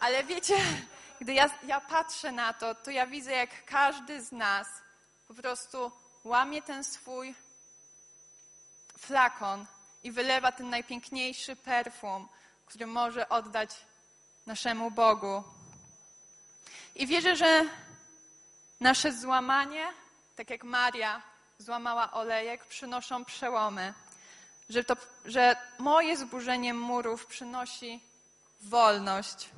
Ale 0.00 0.24
wiecie, 0.24 0.56
gdy 1.20 1.32
ja, 1.32 1.50
ja 1.62 1.80
patrzę 1.80 2.32
na 2.32 2.52
to, 2.52 2.74
to 2.74 2.90
ja 2.90 3.06
widzę, 3.06 3.32
jak 3.32 3.64
każdy 3.64 4.22
z 4.22 4.32
nas 4.32 4.68
po 5.28 5.34
prostu 5.34 5.92
łamie 6.24 6.62
ten 6.62 6.84
swój 6.84 7.34
flakon 8.98 9.66
i 10.02 10.12
wylewa 10.12 10.52
ten 10.52 10.70
najpiękniejszy 10.70 11.56
perfum, 11.56 12.28
który 12.68 12.86
może 12.86 13.28
oddać 13.28 13.70
naszemu 14.46 14.90
Bogu. 14.90 15.44
I 16.94 17.06
wierzę, 17.06 17.36
że 17.36 17.64
nasze 18.80 19.12
złamanie, 19.12 19.86
tak 20.36 20.50
jak 20.50 20.64
Maria 20.64 21.22
złamała 21.58 22.12
olejek, 22.12 22.64
przynoszą 22.64 23.24
przełomy. 23.24 23.94
Że, 24.68 24.84
to, 24.84 24.96
że 25.24 25.56
moje 25.78 26.16
zburzenie 26.16 26.74
murów 26.74 27.26
przynosi 27.26 28.00
wolność. 28.60 29.50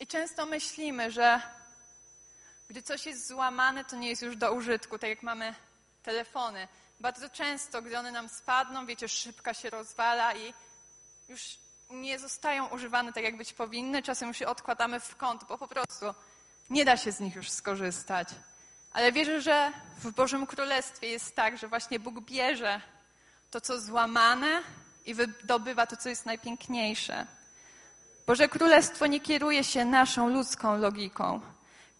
I 0.00 0.06
często 0.06 0.46
myślimy, 0.46 1.10
że 1.10 1.40
gdy 2.68 2.82
coś 2.82 3.06
jest 3.06 3.28
złamane, 3.28 3.84
to 3.84 3.96
nie 3.96 4.08
jest 4.08 4.22
już 4.22 4.36
do 4.36 4.52
użytku, 4.52 4.98
tak 4.98 5.10
jak 5.10 5.22
mamy 5.22 5.54
telefony. 6.02 6.68
Bardzo 7.00 7.28
często, 7.28 7.82
gdy 7.82 7.98
one 7.98 8.12
nam 8.12 8.28
spadną, 8.28 8.86
wiecie, 8.86 9.08
szybka 9.08 9.54
się 9.54 9.70
rozwala 9.70 10.34
i 10.34 10.54
już 11.28 11.58
nie 11.90 12.18
zostają 12.18 12.66
używane 12.68 13.12
tak, 13.12 13.24
jak 13.24 13.36
być 13.36 13.52
powinny. 13.52 14.02
Czasem 14.02 14.28
już 14.28 14.42
odkładamy 14.42 15.00
w 15.00 15.16
kąt, 15.16 15.44
bo 15.48 15.58
po 15.58 15.68
prostu 15.68 16.06
nie 16.70 16.84
da 16.84 16.96
się 16.96 17.12
z 17.12 17.20
nich 17.20 17.34
już 17.34 17.50
skorzystać. 17.50 18.28
Ale 18.92 19.12
wierzę, 19.12 19.40
że 19.40 19.72
w 19.98 20.12
Bożym 20.12 20.46
Królestwie 20.46 21.08
jest 21.08 21.36
tak, 21.36 21.58
że 21.58 21.68
właśnie 21.68 22.00
Bóg 22.00 22.20
bierze 22.20 22.80
to, 23.50 23.60
co 23.60 23.80
złamane 23.80 24.62
i 25.06 25.14
wydobywa 25.14 25.86
to, 25.86 25.96
co 25.96 26.08
jest 26.08 26.26
najpiękniejsze. 26.26 27.26
Boże 28.26 28.48
Królestwo 28.48 29.06
nie 29.06 29.20
kieruje 29.20 29.64
się 29.64 29.84
naszą 29.84 30.28
ludzką 30.28 30.78
logiką. 30.78 31.40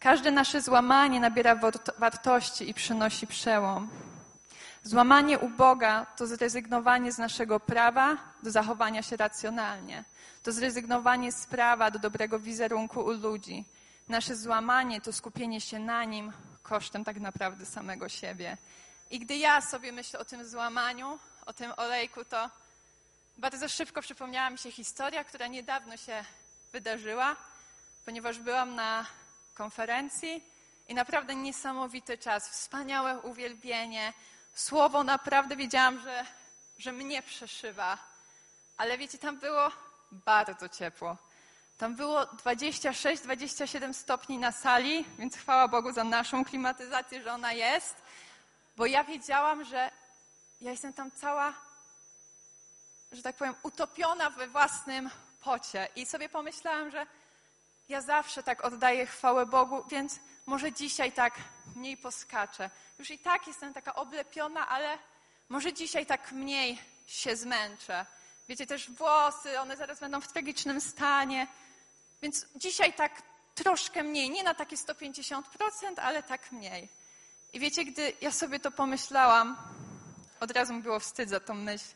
Każde 0.01 0.31
nasze 0.31 0.61
złamanie 0.63 1.21
nabiera 1.21 1.61
wartości 1.99 2.71
i 2.71 2.75
przynosi 2.75 3.27
przełom. 3.27 3.89
Złamanie 4.87 5.39
u 5.39 5.49
Boga 5.49 6.07
to 6.17 6.27
zrezygnowanie 6.27 7.13
z 7.13 7.19
naszego 7.19 7.61
prawa 7.61 8.17
do 8.43 8.51
zachowania 8.51 9.03
się 9.03 9.17
racjonalnie. 9.17 10.05
To 10.43 10.53
zrezygnowanie 10.53 11.33
z 11.33 11.47
prawa 11.47 11.91
do 11.91 11.99
dobrego 11.99 12.39
wizerunku 12.39 13.01
u 13.01 13.13
ludzi. 13.13 13.65
Nasze 14.09 14.37
złamanie 14.37 15.01
to 15.01 15.13
skupienie 15.13 15.61
się 15.61 15.79
na 15.79 16.05
nim 16.05 16.33
kosztem 16.63 17.05
tak 17.05 17.21
naprawdę 17.21 17.67
samego 17.67 18.09
siebie. 18.09 18.57
I 19.11 19.19
gdy 19.19 19.37
ja 19.37 19.61
sobie 19.61 19.93
myślę 19.93 20.21
o 20.21 20.25
tym 20.25 20.45
złamaniu, 20.45 21.19
o 21.47 21.53
tym 21.53 21.73
olejku, 21.77 22.25
to 22.25 22.51
bardzo 23.39 23.69
szybko 23.69 24.03
przypomniała 24.03 24.51
mi 24.51 24.59
się 24.59 24.73
historia, 24.73 25.25
która 25.25 25.47
niedawno 25.47 25.97
się 25.97 26.25
wydarzyła, 26.73 27.37
ponieważ 28.05 28.39
byłam 28.39 28.75
na 28.75 29.07
konferencji 29.55 30.45
i 30.89 30.95
naprawdę 30.95 31.35
niesamowity 31.35 32.19
czas, 32.19 32.49
wspaniałe 32.49 33.21
uwielbienie. 33.21 34.13
Słowo 34.57 35.05
naprawdę 35.05 35.57
wiedziałam, 35.57 36.01
że, 36.01 36.27
że 36.79 36.93
mnie 36.93 37.23
przeszywa. 37.23 37.99
Ale 38.77 38.99
wiecie, 38.99 39.19
tam 39.19 39.39
było 39.39 39.71
bardzo 40.13 40.69
ciepło. 40.69 41.17
Tam 41.79 41.95
było 41.97 42.23
26-27 42.25 43.93
stopni 43.93 44.39
na 44.39 44.53
sali, 44.53 45.05
więc 45.19 45.37
chwała 45.37 45.69
Bogu 45.69 45.93
za 45.93 46.05
naszą 46.05 46.45
klimatyzację, 46.45 47.23
że 47.23 47.33
ona 47.33 47.53
jest, 47.53 47.97
bo 48.77 48.87
ja 48.87 49.05
wiedziałam, 49.05 49.65
że 49.65 49.91
ja 50.61 50.71
jestem 50.71 50.93
tam 50.93 51.11
cała, 51.11 51.53
że 53.13 53.23
tak 53.23 53.37
powiem, 53.37 53.55
utopiona 53.63 54.31
we 54.31 54.49
własnym 54.49 55.11
pocie. 55.41 55.89
I 55.97 56.07
sobie 56.07 56.29
pomyślałam, 56.29 56.91
że 56.91 57.07
ja 57.89 58.01
zawsze 58.01 58.43
tak 58.43 58.65
oddaję 58.65 59.07
chwałę 59.07 59.47
Bogu, 59.47 59.85
więc 59.91 60.19
może 60.47 60.73
dzisiaj 60.73 61.13
tak 61.13 61.35
mniej 61.77 61.97
poskaczę. 61.97 62.71
Już 62.99 63.11
i 63.11 63.19
tak 63.19 63.47
jestem 63.47 63.75
taka 63.75 63.95
oblepiona, 63.95 64.69
ale 64.69 64.99
może 65.49 65.73
dzisiaj 65.73 66.07
tak 66.07 66.33
mniej 66.33 66.79
się 67.07 67.37
zmęczę. 67.37 68.07
Wiecie, 68.49 68.67
też 68.67 68.91
włosy, 68.91 69.61
one 69.61 69.77
zaraz 69.77 70.01
będą 70.01 70.21
w 70.21 70.33
tragicznym 70.33 70.81
stanie. 70.81 71.47
Więc 72.23 72.47
dzisiaj 72.57 72.93
tak 72.93 73.23
troszkę 73.55 74.03
mniej, 74.03 74.31
nie 74.31 74.43
na 74.43 74.55
takie 74.55 74.77
150%, 74.77 75.43
ale 75.97 76.23
tak 76.23 76.53
mniej. 76.53 76.89
I 77.53 77.61
wiecie, 77.61 77.85
gdy 77.85 78.13
ja 78.21 78.33
sobie 78.33 78.61
to 78.61 78.71
pomyślałam, 78.71 79.57
od 80.41 80.51
razu 80.51 80.75
mi 80.75 80.83
było 80.83 81.01
wstyd 81.01 81.29
za 81.29 81.41
tą 81.41 81.55
myśl, 81.55 81.95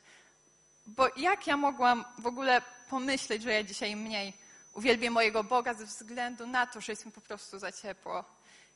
bo 0.86 1.08
jak 1.16 1.46
ja 1.46 1.56
mogłam 1.56 2.04
w 2.18 2.26
ogóle 2.26 2.62
pomyśleć, 2.90 3.42
że 3.42 3.52
ja 3.52 3.62
dzisiaj 3.62 3.96
mniej 3.96 4.32
uwielbię 4.74 5.10
mojego 5.10 5.44
Boga 5.44 5.74
ze 5.74 5.84
względu 5.84 6.46
na 6.46 6.66
to, 6.66 6.80
że 6.80 6.92
jest 6.92 7.06
mi 7.06 7.12
po 7.12 7.20
prostu 7.20 7.58
za 7.58 7.72
ciepło? 7.72 8.24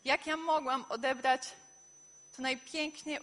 Jak 0.05 0.27
ja 0.27 0.37
mogłam 0.37 0.85
odebrać 0.89 1.43
to 2.37 2.43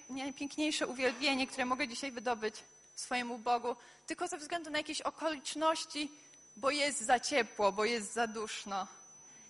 najpiękniejsze 0.10 0.88
uwielbienie, 0.88 1.48
które 1.48 1.66
mogę 1.66 1.88
dzisiaj 1.88 2.12
wydobyć 2.12 2.56
swojemu 2.96 3.38
Bogu, 3.38 3.76
tylko 4.06 4.28
ze 4.28 4.38
względu 4.38 4.70
na 4.70 4.78
jakieś 4.78 5.02
okoliczności, 5.02 6.12
bo 6.56 6.72
jest 6.72 7.02
za 7.02 7.20
ciepło, 7.20 7.72
bo 7.72 7.86
jest 7.86 8.14
za 8.14 8.28
duszno. 8.28 8.88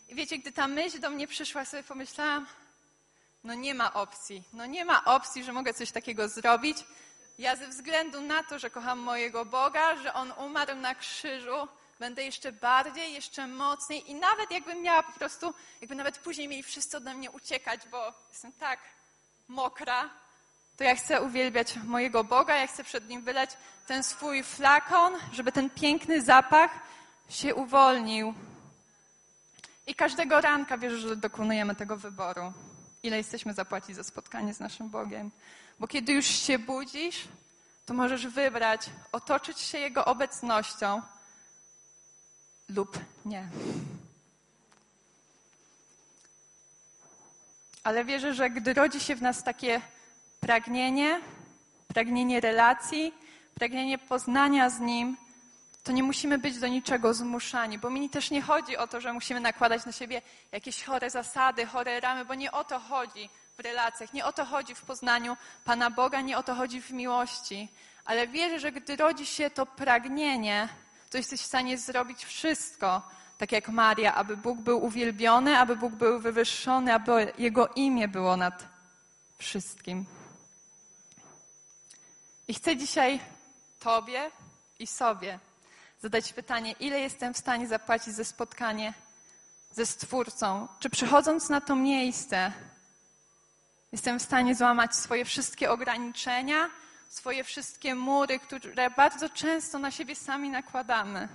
I 0.10 0.16
wiecie, 0.16 0.38
gdy 0.38 0.52
ta 0.52 0.68
myśl 0.68 1.00
do 1.00 1.10
mnie 1.10 1.28
przyszła, 1.28 1.66
sobie 1.66 1.84
pomyślałam, 1.84 2.48
no 3.44 3.54
nie 3.54 3.74
ma 3.74 3.94
opcji, 3.94 4.44
no 4.54 4.66
nie 4.66 4.86
ma 4.86 5.06
opcji, 5.06 5.44
że 5.44 5.54
mogę 5.54 5.74
coś 5.74 5.92
takiego 5.92 6.28
zrobić. 6.28 6.78
Ja 7.38 7.56
ze 7.56 7.68
względu 7.68 8.22
na 8.22 8.44
to, 8.44 8.60
że 8.60 8.70
kocham 8.70 9.00
mojego 9.00 9.46
Boga, 9.46 9.96
że 9.96 10.14
On 10.14 10.32
umarł 10.32 10.76
na 10.76 10.96
krzyżu, 10.96 11.68
będę 12.02 12.24
jeszcze 12.24 12.52
bardziej, 12.52 13.14
jeszcze 13.14 13.48
mocniej 13.48 14.12
i 14.12 14.16
nawet 14.16 14.52
jakbym 14.52 14.82
miała 14.82 15.04
po 15.04 15.12
prostu, 15.12 15.54
jakby 15.82 15.96
nawet 15.96 16.18
później 16.18 16.48
mieli 16.48 16.64
wszyscy 16.64 16.98
ode 16.98 17.14
mnie 17.14 17.32
uciekać, 17.32 17.82
bo 17.92 18.14
jestem 18.30 18.52
tak 18.52 18.80
mokra, 19.48 20.10
to 20.78 20.84
ja 20.84 20.96
chcę 20.96 21.22
uwielbiać 21.22 21.76
mojego 21.76 22.24
Boga, 22.24 22.58
ja 22.58 22.68
chcę 22.68 22.84
przed 22.84 23.10
Nim 23.10 23.22
wylać 23.22 23.50
ten 23.88 24.04
swój 24.04 24.44
flakon, 24.44 25.14
żeby 25.32 25.52
ten 25.52 25.70
piękny 25.70 26.22
zapach 26.22 26.72
się 27.30 27.56
uwolnił. 27.56 28.34
I 29.88 29.96
każdego 29.96 30.42
ranka 30.42 30.78
wierzę, 30.78 30.98
że 30.98 31.16
dokonujemy 31.16 31.76
tego 31.76 31.98
wyboru. 31.98 32.54
Ile 33.04 33.18
jesteśmy 33.18 33.54
zapłacić 33.54 33.96
za 33.96 34.04
spotkanie 34.04 34.54
z 34.54 34.60
naszym 34.60 34.90
Bogiem. 34.90 35.32
Bo 35.80 35.88
kiedy 35.88 36.14
już 36.14 36.26
się 36.26 36.60
budzisz, 36.60 37.28
to 37.86 37.94
możesz 37.94 38.28
wybrać 38.28 38.90
otoczyć 39.12 39.60
się 39.60 39.78
Jego 39.78 40.06
obecnością 40.06 41.02
lub 42.76 43.00
nie. 43.26 43.48
Ale 47.84 48.06
wierzę, 48.06 48.34
że 48.34 48.50
gdy 48.50 48.74
rodzi 48.74 49.00
się 49.00 49.16
w 49.16 49.22
nas 49.22 49.44
takie 49.44 49.82
pragnienie, 50.40 51.22
pragnienie 51.88 52.40
relacji, 52.40 53.14
pragnienie 53.54 53.98
poznania 53.98 54.70
z 54.70 54.80
Nim, 54.80 55.18
to 55.84 55.92
nie 55.92 56.04
musimy 56.04 56.38
być 56.38 56.60
do 56.60 56.68
niczego 56.68 57.14
zmuszani, 57.14 57.78
bo 57.78 57.90
mi 57.90 58.10
też 58.10 58.32
nie 58.32 58.42
chodzi 58.42 58.78
o 58.78 58.88
to, 58.88 59.02
że 59.02 59.14
musimy 59.14 59.40
nakładać 59.40 59.86
na 59.86 59.92
siebie 59.92 60.22
jakieś 60.52 60.84
chore 60.84 61.10
zasady, 61.10 61.66
chore 61.66 62.00
ramy, 62.00 62.26
bo 62.26 62.36
nie 62.36 62.52
o 62.52 62.64
to 62.64 62.80
chodzi 62.80 63.30
w 63.58 63.60
relacjach, 63.60 64.14
nie 64.14 64.26
o 64.26 64.34
to 64.34 64.46
chodzi 64.46 64.76
w 64.76 64.82
poznaniu 64.82 65.38
Pana 65.66 65.90
Boga, 65.90 66.22
nie 66.22 66.38
o 66.38 66.44
to 66.44 66.56
chodzi 66.56 66.82
w 66.82 66.92
miłości. 66.92 67.70
Ale 68.06 68.28
wierzę, 68.28 68.60
że 68.60 68.72
gdy 68.72 68.96
rodzi 68.96 69.26
się 69.26 69.50
to 69.50 69.66
pragnienie, 69.66 70.70
to 71.12 71.18
jesteś 71.18 71.42
w 71.42 71.46
stanie 71.46 71.78
zrobić 71.78 72.26
wszystko, 72.26 73.02
tak 73.38 73.52
jak 73.52 73.70
Maria, 73.70 74.16
aby 74.16 74.38
Bóg 74.38 74.60
był 74.60 74.86
uwielbiony, 74.86 75.58
aby 75.58 75.76
Bóg 75.76 75.94
był 75.94 76.20
wywyższony, 76.20 76.94
aby 76.94 77.34
Jego 77.38 77.68
imię 77.68 78.08
było 78.08 78.38
nad 78.38 78.68
wszystkim. 79.38 80.06
I 82.48 82.54
chcę 82.54 82.78
dzisiaj 82.78 83.20
Tobie 83.80 84.32
i 84.80 84.88
sobie 84.88 85.40
zadać 86.02 86.34
pytanie, 86.34 86.76
ile 86.80 87.00
jestem 87.00 87.34
w 87.34 87.38
stanie 87.38 87.68
zapłacić 87.68 88.14
za 88.14 88.24
spotkanie 88.24 88.94
ze 89.72 89.86
Stwórcą? 89.86 90.68
Czy 90.80 90.90
przychodząc 90.90 91.50
na 91.50 91.62
to 91.62 91.76
miejsce, 91.76 92.52
jestem 93.92 94.20
w 94.20 94.24
stanie 94.24 94.56
złamać 94.56 94.96
swoje 94.96 95.26
wszystkie 95.26 95.72
ograniczenia, 95.72 96.70
swoje 97.12 97.44
wszystkie 97.44 97.96
mury, 97.96 98.40
które 98.40 98.90
bardzo 98.90 99.30
często 99.30 99.80
na 99.80 99.92
siebie 99.92 100.16
sami 100.16 100.50
nakładamy? 100.50 101.28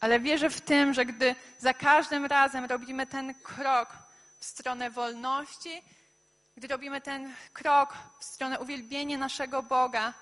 Ale 0.00 0.20
wierzę 0.20 0.50
w 0.50 0.60
tym, 0.60 0.94
że 0.94 1.06
gdy 1.06 1.34
za 1.58 1.74
każdym 1.74 2.26
razem 2.26 2.64
robimy 2.64 3.06
ten 3.06 3.34
krok 3.34 3.88
w 4.38 4.44
stronę 4.44 4.90
wolności, 4.90 5.82
gdy 6.56 6.68
robimy 6.68 7.00
ten 7.00 7.34
krok 7.52 7.94
w 8.20 8.24
stronę 8.24 8.60
uwielbienia 8.60 9.18
naszego 9.18 9.62
Boga, 9.62 10.14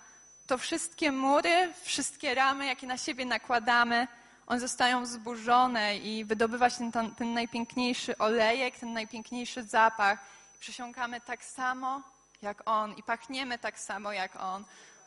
to 0.46 0.58
wszystkie 0.58 1.12
mury, 1.12 1.72
wszystkie 1.82 2.34
ramy, 2.34 2.66
jakie 2.66 2.86
na 2.86 2.96
siebie 2.96 3.24
nakładamy, 3.24 4.08
one 4.46 4.60
zostają 4.60 5.06
zburzone 5.06 5.98
i 5.98 6.24
wydobywa 6.24 6.70
się 6.70 6.92
ten, 6.92 7.14
ten 7.14 7.34
najpiękniejszy 7.34 8.18
olejek, 8.18 8.78
ten 8.78 8.92
najpiękniejszy 8.92 9.62
zapach. 9.62 10.18
I 10.56 10.58
przesiąkamy 10.58 11.20
tak 11.20 11.44
samo 11.44 12.13
jak 12.44 12.62
On 12.64 12.92
i 12.92 13.02
pachniemy 13.02 13.58
tak 13.58 13.78
samo 13.78 14.12
jak 14.12 14.36
On, 14.36 14.64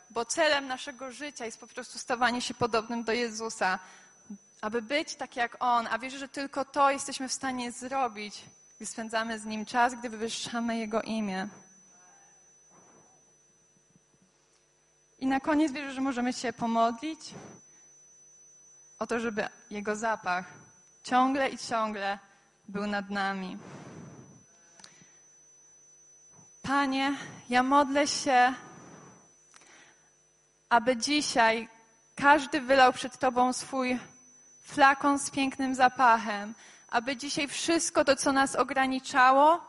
bo 0.10 0.26
celem 0.26 0.68
naszego 0.68 1.12
życia 1.12 1.46
jest 1.46 1.60
po 1.60 1.68
prostu 1.68 2.00
stawanie 2.00 2.42
się 2.42 2.54
podobnym 2.54 3.04
do 3.04 3.12
Jezusa, 3.12 3.80
aby 4.62 4.82
być 4.82 5.16
tak 5.16 5.36
jak 5.36 5.58
On. 5.60 5.88
A 5.92 6.00
wierzę, 6.00 6.18
że 6.18 6.28
tylko 6.28 6.66
to 6.66 6.92
jesteśmy 6.92 7.28
w 7.30 7.34
stanie 7.34 7.72
zrobić, 7.72 8.46
gdy 8.76 8.86
spędzamy 8.86 9.40
z 9.40 9.46
Nim 9.46 9.66
czas, 9.66 9.96
gdy 9.96 10.10
wywyższamy 10.10 10.78
Jego 10.78 11.02
imię. 11.02 11.48
I 15.20 15.28
na 15.28 15.40
koniec 15.40 15.72
wierzę, 15.72 15.94
że 15.94 16.02
możemy 16.02 16.34
się 16.34 16.54
pomodlić 16.54 17.20
o 19.00 19.08
to, 19.08 19.20
żeby 19.20 19.48
Jego 19.70 19.96
zapach 19.96 20.46
ciągle 21.04 21.50
i 21.50 21.58
ciągle 21.58 22.20
był 22.68 22.88
nad 22.88 23.10
nami. 23.10 23.58
Panie, 26.68 27.14
ja 27.50 27.64
modlę 27.64 28.08
się, 28.08 28.54
aby 30.70 30.98
dzisiaj 30.98 31.68
każdy 32.16 32.62
wylał 32.62 32.94
przed 32.94 33.18
Tobą 33.18 33.54
swój 33.54 34.00
flakon 34.64 35.20
z 35.20 35.30
pięknym 35.30 35.76
zapachem, 35.76 36.54
aby 36.90 37.16
dzisiaj 37.16 37.48
wszystko 37.48 38.06
to, 38.06 38.16
co 38.16 38.32
nas 38.32 38.56
ograniczało, 38.56 39.62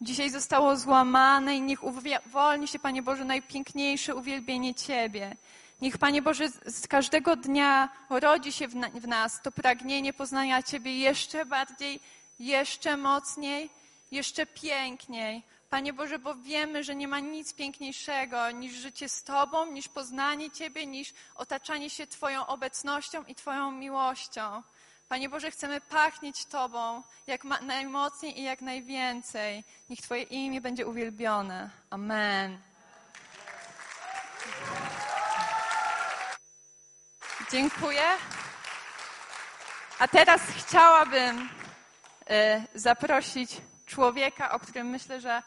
dzisiaj 0.00 0.30
zostało 0.30 0.76
złamane 0.76 1.56
i 1.56 1.62
niech 1.62 1.84
uwolni 1.84 2.68
się, 2.68 2.78
Panie 2.78 3.02
Boże, 3.02 3.24
najpiękniejsze 3.24 4.14
uwielbienie 4.14 4.74
Ciebie. 4.74 5.36
Niech, 5.80 5.98
Panie 5.98 6.22
Boże, 6.22 6.48
z 6.66 6.86
każdego 6.88 7.36
dnia 7.36 7.88
rodzi 8.10 8.52
się 8.52 8.68
w, 8.68 8.74
w 8.74 9.08
nas 9.08 9.42
to 9.42 9.52
pragnienie 9.52 10.12
poznania 10.12 10.62
Ciebie 10.62 10.98
jeszcze 10.98 11.46
bardziej, 11.46 12.00
jeszcze 12.38 12.96
mocniej, 12.96 13.70
jeszcze 14.10 14.46
piękniej. 14.46 15.53
Panie 15.74 15.92
Boże, 15.92 16.18
bo 16.18 16.34
wiemy, 16.34 16.84
że 16.84 16.94
nie 16.94 17.08
ma 17.08 17.20
nic 17.20 17.52
piękniejszego 17.52 18.50
niż 18.50 18.72
życie 18.72 19.08
z 19.08 19.22
Tobą, 19.22 19.66
niż 19.72 19.88
poznanie 19.88 20.50
Ciebie, 20.50 20.86
niż 20.86 21.14
otaczanie 21.34 21.90
się 21.90 22.06
Twoją 22.06 22.46
obecnością 22.46 23.24
i 23.24 23.34
Twoją 23.34 23.70
miłością. 23.70 24.62
Panie 25.08 25.28
Boże, 25.28 25.50
chcemy 25.50 25.80
pachnieć 25.80 26.44
Tobą 26.44 27.02
jak 27.26 27.44
najmocniej 27.44 28.40
i 28.40 28.42
jak 28.42 28.60
najwięcej. 28.60 29.64
Niech 29.90 30.00
Twoje 30.00 30.22
imię 30.22 30.60
będzie 30.60 30.86
uwielbione. 30.86 31.70
Amen. 31.90 32.58
Dziękuję. 37.50 38.04
A 39.98 40.08
teraz 40.08 40.40
chciałabym 40.56 41.38
y, 41.42 41.48
zaprosić 42.74 43.50
człowieka, 43.86 44.50
o 44.50 44.58
którym 44.58 44.86
myślę, 44.86 45.20
że 45.20 45.42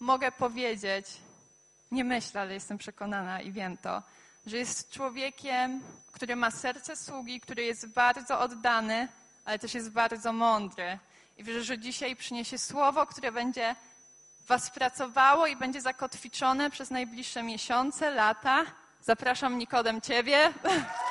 mogę 0.00 0.32
powiedzieć, 0.32 1.06
nie 1.90 2.04
myślę, 2.04 2.40
ale 2.40 2.54
jestem 2.54 2.78
przekonana 2.78 3.40
i 3.40 3.52
wiem 3.52 3.76
to, 3.76 4.02
że 4.46 4.56
jest 4.56 4.90
człowiekiem, 4.90 5.82
który 6.12 6.36
ma 6.36 6.50
serce 6.50 6.96
sługi, 6.96 7.40
który 7.40 7.64
jest 7.64 7.86
bardzo 7.86 8.40
oddany, 8.40 9.08
ale 9.44 9.58
też 9.58 9.74
jest 9.74 9.90
bardzo 9.90 10.32
mądry. 10.32 10.98
I 11.38 11.44
wierzę, 11.44 11.64
że 11.64 11.78
dzisiaj 11.78 12.16
przyniesie 12.16 12.58
słowo, 12.58 13.06
które 13.06 13.32
będzie 13.32 13.76
Was 14.46 14.70
pracowało 14.70 15.46
i 15.46 15.56
będzie 15.56 15.80
zakotwiczone 15.80 16.70
przez 16.70 16.90
najbliższe 16.90 17.42
miesiące, 17.42 18.10
lata. 18.10 18.64
Zapraszam 19.02 19.58
Nikodem 19.58 20.00
Ciebie. 20.00 20.52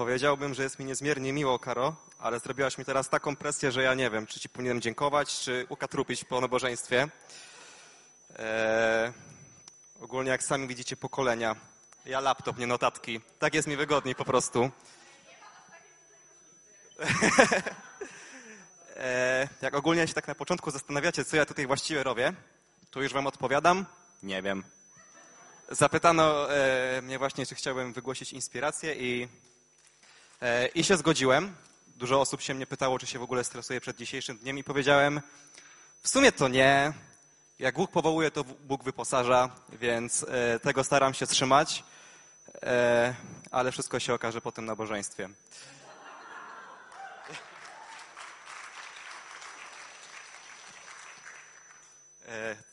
Powiedziałbym, 0.00 0.54
że 0.54 0.62
jest 0.62 0.78
mi 0.78 0.84
niezmiernie 0.84 1.32
miło, 1.32 1.58
Karo, 1.58 1.96
ale 2.18 2.38
zrobiłaś 2.38 2.78
mi 2.78 2.84
teraz 2.84 3.08
taką 3.08 3.36
presję, 3.36 3.72
że 3.72 3.82
ja 3.82 3.94
nie 3.94 4.10
wiem, 4.10 4.26
czy 4.26 4.40
ci 4.40 4.48
powinienem 4.48 4.80
dziękować, 4.80 5.40
czy 5.40 5.66
ukatrupić 5.68 6.24
po 6.24 6.40
nabożeństwie. 6.40 7.08
Eee, 8.38 9.12
ogólnie, 10.00 10.30
jak 10.30 10.42
sami 10.42 10.68
widzicie, 10.68 10.96
pokolenia. 10.96 11.56
Ja 12.06 12.20
laptop, 12.20 12.58
nie 12.58 12.66
notatki. 12.66 13.20
Tak 13.38 13.54
jest 13.54 13.68
mi 13.68 13.76
wygodniej 13.76 14.14
po 14.14 14.24
prostu. 14.24 14.70
eee, 18.96 19.48
jak 19.62 19.74
ogólnie 19.74 20.08
się 20.08 20.14
tak 20.14 20.28
na 20.28 20.34
początku 20.34 20.70
zastanawiacie, 20.70 21.24
co 21.24 21.36
ja 21.36 21.46
tutaj 21.46 21.66
właściwie 21.66 22.02
robię, 22.02 22.32
to 22.90 23.02
już 23.02 23.12
wam 23.12 23.26
odpowiadam. 23.26 23.86
Nie 24.22 24.42
wiem. 24.42 24.64
Zapytano 25.68 26.54
e, 26.54 27.02
mnie 27.02 27.18
właśnie, 27.18 27.46
czy 27.46 27.54
chciałbym 27.54 27.92
wygłosić 27.92 28.32
inspirację 28.32 28.94
i 28.94 29.28
I 30.74 30.84
się 30.84 30.96
zgodziłem. 30.96 31.54
Dużo 31.96 32.20
osób 32.20 32.40
się 32.40 32.54
mnie 32.54 32.66
pytało, 32.66 32.98
czy 32.98 33.06
się 33.06 33.18
w 33.18 33.22
ogóle 33.22 33.44
stresuję 33.44 33.80
przed 33.80 33.96
dzisiejszym 33.96 34.38
dniem 34.38 34.58
i 34.58 34.64
powiedziałem, 34.64 35.20
w 36.02 36.08
sumie 36.08 36.32
to 36.32 36.48
nie. 36.48 36.92
Jak 37.58 37.74
Bóg 37.74 37.90
powołuje, 37.90 38.30
to 38.30 38.44
Bóg 38.44 38.84
wyposaża, 38.84 39.50
więc 39.72 40.26
e, 40.28 40.60
tego 40.60 40.84
staram 40.84 41.14
się 41.14 41.26
trzymać, 41.26 41.84
e, 42.62 43.14
ale 43.50 43.72
wszystko 43.72 44.00
się 44.00 44.14
okaże 44.14 44.40
po 44.40 44.52
tym 44.52 44.64
nabożeństwie. 44.64 45.28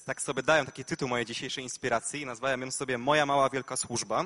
Tak 0.06 0.22
sobie 0.22 0.44
dałem 0.44 0.66
taki 0.66 0.86
tytuł 0.86 1.10
mojej 1.10 1.26
dzisiejszej 1.26 1.64
inspiracji 1.64 2.22
i 2.22 2.26
nazwałem 2.26 2.62
ją 2.62 2.72
sobie 2.72 2.98
Moja 2.98 3.26
mała 3.26 3.50
wielka 3.50 3.78
służba. 3.78 4.26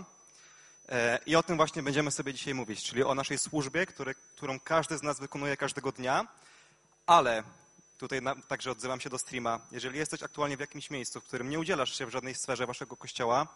E, 0.92 1.20
I 1.26 1.36
o 1.36 1.44
tym 1.44 1.58
właśnie 1.58 1.84
będziemy 1.84 2.12
sobie 2.12 2.34
dzisiaj 2.34 2.54
mówić, 2.54 2.84
czyli 2.84 3.04
o 3.04 3.16
naszej 3.16 3.38
służbie, 3.38 3.86
który, 3.86 4.16
którą 4.16 4.60
każdy 4.60 4.98
z 4.98 5.04
nas 5.04 5.20
wykonuje 5.20 5.58
każdego 5.58 5.92
dnia, 5.92 6.28
ale 7.06 7.44
tutaj 7.98 8.22
na, 8.22 8.36
także 8.36 8.72
odzywam 8.72 9.02
się 9.02 9.10
do 9.10 9.18
streama. 9.18 9.60
Jeżeli 9.72 10.00
jesteś 10.00 10.24
aktualnie 10.24 10.58
w 10.58 10.60
jakimś 10.60 10.90
miejscu, 10.90 11.22
w 11.22 11.24
którym 11.24 11.50
nie 11.50 11.60
udzielasz 11.60 11.98
się 11.98 12.06
w 12.06 12.10
żadnej 12.10 12.36
sferze 12.36 12.68
waszego 12.68 12.98
kościoła, 12.98 13.48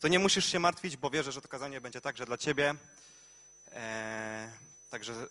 to 0.00 0.08
nie 0.08 0.18
musisz 0.18 0.46
się 0.46 0.58
martwić, 0.58 0.96
bo 0.96 1.10
wierzę, 1.10 1.32
że 1.32 1.40
to 1.40 1.48
kazanie 1.48 1.80
będzie 1.80 2.00
także 2.00 2.26
dla 2.26 2.38
ciebie. 2.38 2.74
E, 3.72 4.52
także 4.90 5.26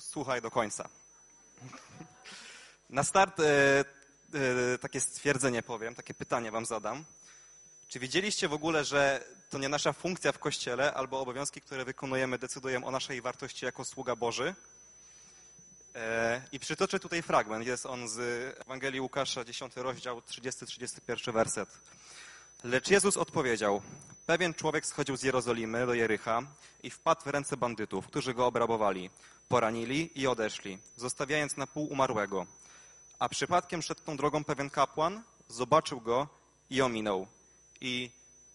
słuchaj 0.00 0.42
do 0.42 0.50
końca. 0.50 0.88
Na 2.90 3.04
start 3.04 3.40
e, 3.40 3.44
e, 4.74 4.78
takie 4.78 5.00
stwierdzenie 5.00 5.62
powiem, 5.62 5.94
takie 5.94 6.14
pytanie 6.14 6.50
wam 6.50 6.66
zadam. 6.66 7.04
Czy 7.88 7.98
wiedzieliście 7.98 8.48
w 8.48 8.52
ogóle, 8.52 8.84
że 8.84 9.24
to 9.50 9.58
nie 9.58 9.68
nasza 9.68 9.92
funkcja 9.92 10.32
w 10.32 10.38
Kościele 10.38 10.94
albo 10.94 11.20
obowiązki, 11.20 11.60
które 11.60 11.84
wykonujemy, 11.84 12.38
decydują 12.38 12.84
o 12.84 12.90
naszej 12.90 13.20
wartości 13.20 13.64
jako 13.64 13.84
sługa 13.84 14.16
Boży? 14.16 14.54
E, 15.94 16.42
I 16.52 16.58
przytoczę 16.58 17.00
tutaj 17.00 17.22
fragment. 17.22 17.66
Jest 17.66 17.86
on 17.86 18.08
z 18.08 18.18
Ewangelii 18.60 19.00
Łukasza, 19.00 19.44
10 19.44 19.76
rozdział, 19.76 20.20
30-31 20.20 21.32
werset. 21.32 21.68
Lecz 22.64 22.90
Jezus 22.90 23.16
odpowiedział, 23.16 23.82
pewien 24.26 24.54
człowiek 24.54 24.86
schodził 24.86 25.16
z 25.16 25.22
Jerozolimy 25.22 25.86
do 25.86 25.94
Jericha 25.94 26.42
i 26.82 26.90
wpadł 26.90 27.22
w 27.22 27.26
ręce 27.26 27.56
bandytów, 27.56 28.06
którzy 28.06 28.34
go 28.34 28.46
obrabowali, 28.46 29.10
poranili 29.48 30.20
i 30.20 30.26
odeszli, 30.26 30.78
zostawiając 30.96 31.56
na 31.56 31.66
pół 31.66 31.86
umarłego. 31.92 32.46
A 33.18 33.28
przypadkiem 33.28 33.82
szedł 33.82 34.00
tą 34.04 34.16
drogą 34.16 34.44
pewien 34.44 34.70
kapłan, 34.70 35.22
zobaczył 35.48 36.00
go 36.00 36.28
i 36.70 36.82
ominął. 36.82 37.26
I 37.80 38.10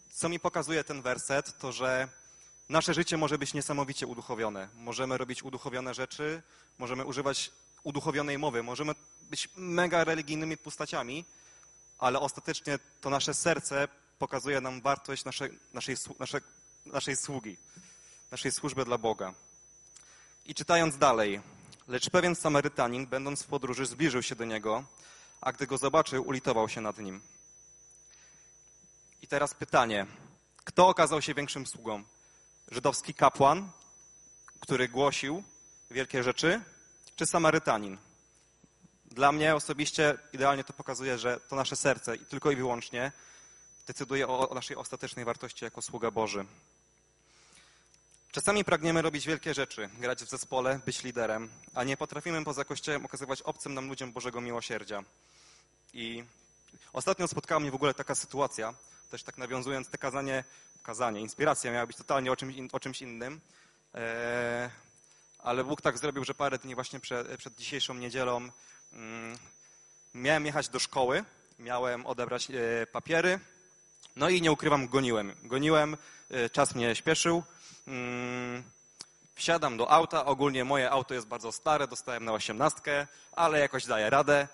co 0.10 0.30
mi 0.30 0.40
pokazuje 0.40 0.84
ten 0.84 1.02
werset, 1.02 1.58
to 1.58 1.72
że 1.72 2.08
nasze 2.70 2.94
życie 2.94 3.18
może 3.18 3.38
być 3.38 3.54
niesamowicie 3.54 4.08
uduchowione. 4.08 4.70
Możemy 4.76 5.18
robić 5.18 5.44
uduchowione 5.44 5.94
rzeczy, 5.94 6.42
możemy 6.78 7.06
używać 7.06 7.52
uduchowionej 7.84 8.38
mowy, 8.38 8.64
możemy 8.64 8.96
być 9.30 9.50
mega 9.56 10.04
religijnymi 10.04 10.58
postaciami, 10.58 11.26
ale 12.00 12.20
ostatecznie 12.20 12.80
to 13.02 13.10
nasze 13.10 13.34
serce 13.34 13.88
pokazuje 14.20 14.62
nam 14.62 14.82
wartość 14.82 15.26
naszej, 15.26 15.60
naszej, 15.74 15.96
naszej 16.86 17.16
sługi, 17.16 17.58
naszej 18.32 18.52
służby 18.52 18.86
dla 18.86 18.98
Boga. 18.98 19.34
I 20.46 20.56
czytając 20.56 20.98
dalej, 20.98 21.42
lecz 21.88 22.10
pewien 22.10 22.36
Samarytanin, 22.36 23.08
będąc 23.08 23.44
w 23.44 23.48
podróży, 23.48 23.86
zbliżył 23.86 24.24
się 24.24 24.36
do 24.36 24.46
niego, 24.46 24.84
a 25.42 25.52
gdy 25.52 25.68
go 25.68 25.78
zobaczył, 25.78 26.28
ulitował 26.28 26.70
się 26.70 26.82
nad 26.82 26.98
nim. 26.98 27.22
I 29.24 29.28
teraz 29.28 29.54
pytanie, 29.54 30.06
kto 30.58 30.88
okazał 30.88 31.22
się 31.22 31.34
większym 31.34 31.68
sługą? 31.68 32.04
Żydowski 32.72 33.14
kapłan, 33.14 33.70
który 34.60 34.88
głosił 34.88 35.44
wielkie 35.92 36.24
rzeczy, 36.24 36.62
czy 37.16 37.26
Samarytanin? 37.26 37.98
Dla 39.06 39.32
mnie 39.32 39.56
osobiście 39.56 40.18
idealnie 40.34 40.64
to 40.64 40.74
pokazuje, 40.74 41.18
że 41.18 41.40
to 41.40 41.56
nasze 41.56 41.76
serce 41.76 42.16
i 42.16 42.26
tylko 42.26 42.52
i 42.52 42.56
wyłącznie 42.56 43.12
decyduje 43.88 44.28
o, 44.28 44.54
naszej 44.56 44.78
ostatecznej 44.78 45.26
wartości 45.26 45.66
jako 45.66 45.82
sługa 45.82 46.12
Boży. 46.12 46.46
Czasami 48.32 48.64
pragniemy 48.64 49.02
robić 49.02 49.28
wielkie 49.28 49.54
rzeczy, 49.54 49.90
grać 50.00 50.24
w 50.24 50.30
zespole, 50.30 50.80
być 50.86 51.04
liderem, 51.04 51.50
a 51.74 51.84
nie 51.84 51.98
potrafimy 51.98 52.44
poza 52.44 52.66
Kościołem 52.66 53.06
okazywać 53.06 53.42
obcym 53.42 53.74
nam 53.74 53.88
ludziom 53.88 54.12
Bożego 54.12 54.42
miłosierdzia. 54.42 55.04
I 55.94 56.24
ostatnio 56.94 57.28
spotkała 57.28 57.60
mnie 57.60 57.72
w 57.72 57.76
ogóle 57.76 57.94
taka 57.94 58.16
sytuacja, 58.16 58.74
też 59.14 59.24
tak 59.24 59.38
nawiązując 59.38 59.90
te 59.90 59.98
kazanie, 59.98 60.44
kazanie, 60.84 61.22
inspiracja 61.22 61.72
miała 61.72 61.88
być 61.88 61.98
totalnie 61.98 62.32
o 62.32 62.36
czymś, 62.36 62.56
o 62.72 62.80
czymś 62.80 63.02
innym, 63.02 63.42
eee, 63.94 64.70
ale 65.40 65.64
Bóg 65.64 65.82
tak 65.82 65.98
zrobił, 65.98 66.24
że 66.24 66.34
parę 66.34 66.58
dni 66.58 66.76
właśnie 66.76 67.00
przed, 67.00 67.38
przed 67.38 67.56
dzisiejszą 67.56 67.94
niedzielą 67.94 68.50
mm, 68.94 69.38
miałem 70.14 70.46
jechać 70.46 70.70
do 70.70 70.80
szkoły, 70.80 71.24
miałem 71.60 72.06
odebrać 72.06 72.52
e, 72.52 72.88
papiery, 72.88 73.40
no 74.16 74.30
i 74.30 74.42
nie 74.42 74.52
ukrywam, 74.52 74.88
goniłem. 74.88 75.36
Goniłem, 75.44 75.98
e, 76.30 76.50
czas 76.50 76.76
mnie 76.76 76.96
śpieszył. 76.96 77.44
Mm, 77.88 78.64
wsiadam 79.36 79.78
do 79.78 79.92
auta, 79.92 80.26
ogólnie 80.26 80.66
moje 80.66 80.92
auto 80.92 81.14
jest 81.14 81.28
bardzo 81.28 81.52
stare, 81.52 81.88
dostałem 81.88 82.26
na 82.26 82.34
osiemnastkę, 82.34 83.08
ale 83.32 83.60
jakoś 83.60 83.86
daję 83.86 84.10
radę. 84.10 84.48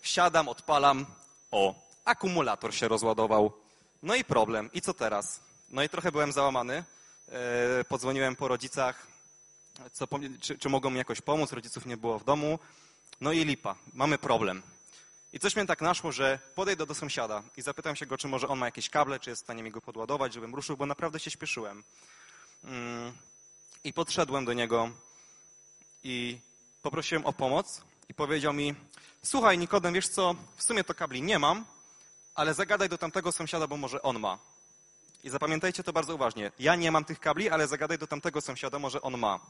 Wsiadam, 0.00 0.48
odpalam, 0.48 1.06
o, 1.50 1.74
akumulator 2.04 2.74
się 2.74 2.88
rozładował. 2.88 3.65
No 4.02 4.14
i 4.14 4.24
problem. 4.24 4.70
I 4.72 4.80
co 4.80 4.94
teraz? 4.94 5.40
No 5.68 5.82
i 5.82 5.88
trochę 5.88 6.12
byłem 6.12 6.32
załamany. 6.32 6.84
E, 7.28 7.84
podzwoniłem 7.84 8.36
po 8.36 8.48
rodzicach, 8.48 9.06
co, 9.92 10.08
czy, 10.40 10.58
czy 10.58 10.68
mogą 10.68 10.90
mi 10.90 10.98
jakoś 10.98 11.20
pomóc. 11.20 11.52
Rodziców 11.52 11.86
nie 11.86 11.96
było 11.96 12.18
w 12.18 12.24
domu. 12.24 12.58
No 13.20 13.32
i 13.32 13.44
lipa. 13.44 13.74
Mamy 13.92 14.18
problem. 14.18 14.62
I 15.32 15.38
coś 15.38 15.56
mnie 15.56 15.66
tak 15.66 15.80
naszło, 15.80 16.12
że 16.12 16.38
podejdę 16.54 16.86
do 16.86 16.94
sąsiada 16.94 17.42
i 17.56 17.62
zapytam 17.62 17.96
się 17.96 18.06
go, 18.06 18.18
czy 18.18 18.28
może 18.28 18.48
on 18.48 18.58
ma 18.58 18.66
jakieś 18.66 18.90
kable, 18.90 19.20
czy 19.20 19.30
jest 19.30 19.42
w 19.42 19.46
stanie 19.46 19.62
mi 19.62 19.70
go 19.70 19.80
podładować, 19.80 20.32
żebym 20.32 20.54
ruszył, 20.54 20.76
bo 20.76 20.86
naprawdę 20.86 21.20
się 21.20 21.30
śpieszyłem. 21.30 21.84
Mm, 22.64 23.12
I 23.84 23.92
podszedłem 23.92 24.44
do 24.44 24.52
niego 24.52 24.90
i 26.04 26.38
poprosiłem 26.82 27.26
o 27.26 27.32
pomoc 27.32 27.82
i 28.08 28.14
powiedział 28.14 28.52
mi, 28.52 28.74
słuchaj 29.22 29.58
Nikodem, 29.58 29.94
wiesz 29.94 30.08
co, 30.08 30.34
w 30.56 30.62
sumie 30.62 30.84
to 30.84 30.94
kabli 30.94 31.22
nie 31.22 31.38
mam, 31.38 31.64
ale 32.36 32.54
zagadaj 32.54 32.88
do 32.88 32.98
tamtego 32.98 33.32
sąsiada, 33.32 33.66
bo 33.66 33.76
może 33.76 34.02
on 34.02 34.18
ma. 34.18 34.38
I 35.24 35.30
zapamiętajcie 35.30 35.82
to 35.82 35.92
bardzo 35.92 36.14
uważnie. 36.14 36.52
Ja 36.58 36.74
nie 36.76 36.90
mam 36.90 37.04
tych 37.04 37.20
kabli, 37.20 37.50
ale 37.50 37.68
zagadaj 37.68 37.98
do 37.98 38.06
tamtego 38.06 38.40
sąsiada, 38.40 38.78
może 38.78 39.02
on 39.02 39.18
ma. 39.18 39.40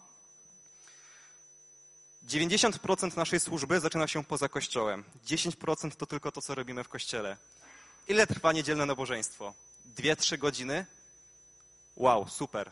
90% 2.29 3.16
naszej 3.16 3.40
służby 3.40 3.81
zaczyna 3.81 4.07
się 4.07 4.25
poza 4.25 4.49
kościołem. 4.49 5.05
10% 5.27 5.96
to 5.96 6.07
tylko 6.07 6.33
to, 6.33 6.42
co 6.42 6.55
robimy 6.55 6.85
w 6.85 6.88
kościele. 6.88 7.37
Ile 8.09 8.27
trwa 8.27 8.53
niedzielne 8.53 8.87
nabożeństwo? 8.87 9.55
Dwie, 9.85 10.16
trzy 10.16 10.38
godziny? 10.38 10.87
Wow, 11.96 12.29
super. 12.29 12.70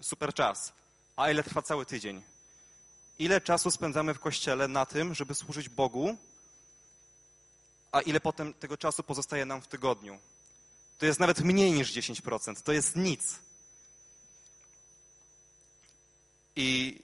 Super 0.00 0.34
czas. 0.34 0.72
A 1.16 1.30
ile 1.30 1.42
trwa 1.42 1.62
cały 1.62 1.86
tydzień? 1.86 2.22
Ile 3.18 3.40
czasu 3.40 3.70
spędzamy 3.70 4.14
w 4.14 4.20
kościele 4.20 4.68
na 4.68 4.86
tym, 4.86 5.14
żeby 5.14 5.34
służyć 5.34 5.68
Bogu, 5.68 6.16
a 7.92 8.00
ile 8.00 8.20
potem 8.20 8.54
tego 8.54 8.76
czasu 8.76 9.02
pozostaje 9.02 9.44
nam 9.44 9.60
w 9.60 9.66
tygodniu? 9.66 10.18
To 10.98 11.06
jest 11.06 11.20
nawet 11.20 11.40
mniej 11.40 11.72
niż 11.72 11.92
10%. 11.92 12.62
To 12.62 12.72
jest 12.72 12.96
nic. 12.96 13.38
I 16.56 17.00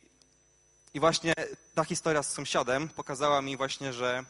i 0.97 1.01
właśnie 1.01 1.35
ta 1.75 1.85
historia 1.85 2.23
z 2.23 2.33
sąsiadem 2.33 2.89
pokazała 2.89 3.43
mi 3.43 3.57
właśnie, 3.57 3.93
że, 3.93 4.25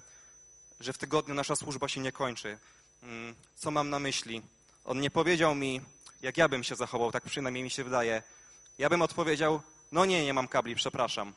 że 0.81 0.93
w 0.93 0.99
tygodniu 0.99 1.35
nasza 1.35 1.57
służba 1.57 1.89
się 1.89 2.01
nie 2.01 2.13
kończy. 2.13 2.59
Mm, 3.03 3.35
co 3.57 3.71
mam 3.71 3.91
na 3.91 3.99
myśli? 3.99 4.43
On 4.85 5.01
nie 5.01 5.11
powiedział 5.11 5.55
mi, 5.55 5.81
jak 6.23 6.37
ja 6.37 6.49
bym 6.49 6.65
się 6.65 6.77
zachował, 6.77 7.13
tak 7.13 7.25
przynajmniej 7.25 7.65
mi 7.65 7.71
się 7.71 7.85
wydaje. 7.85 8.23
Ja 8.79 8.91
bym 8.91 9.03
odpowiedział, 9.03 9.61
no 9.93 10.05
nie, 10.05 10.25
nie 10.25 10.35
mam 10.35 10.49
kabli, 10.49 10.75
przepraszam. 10.75 11.33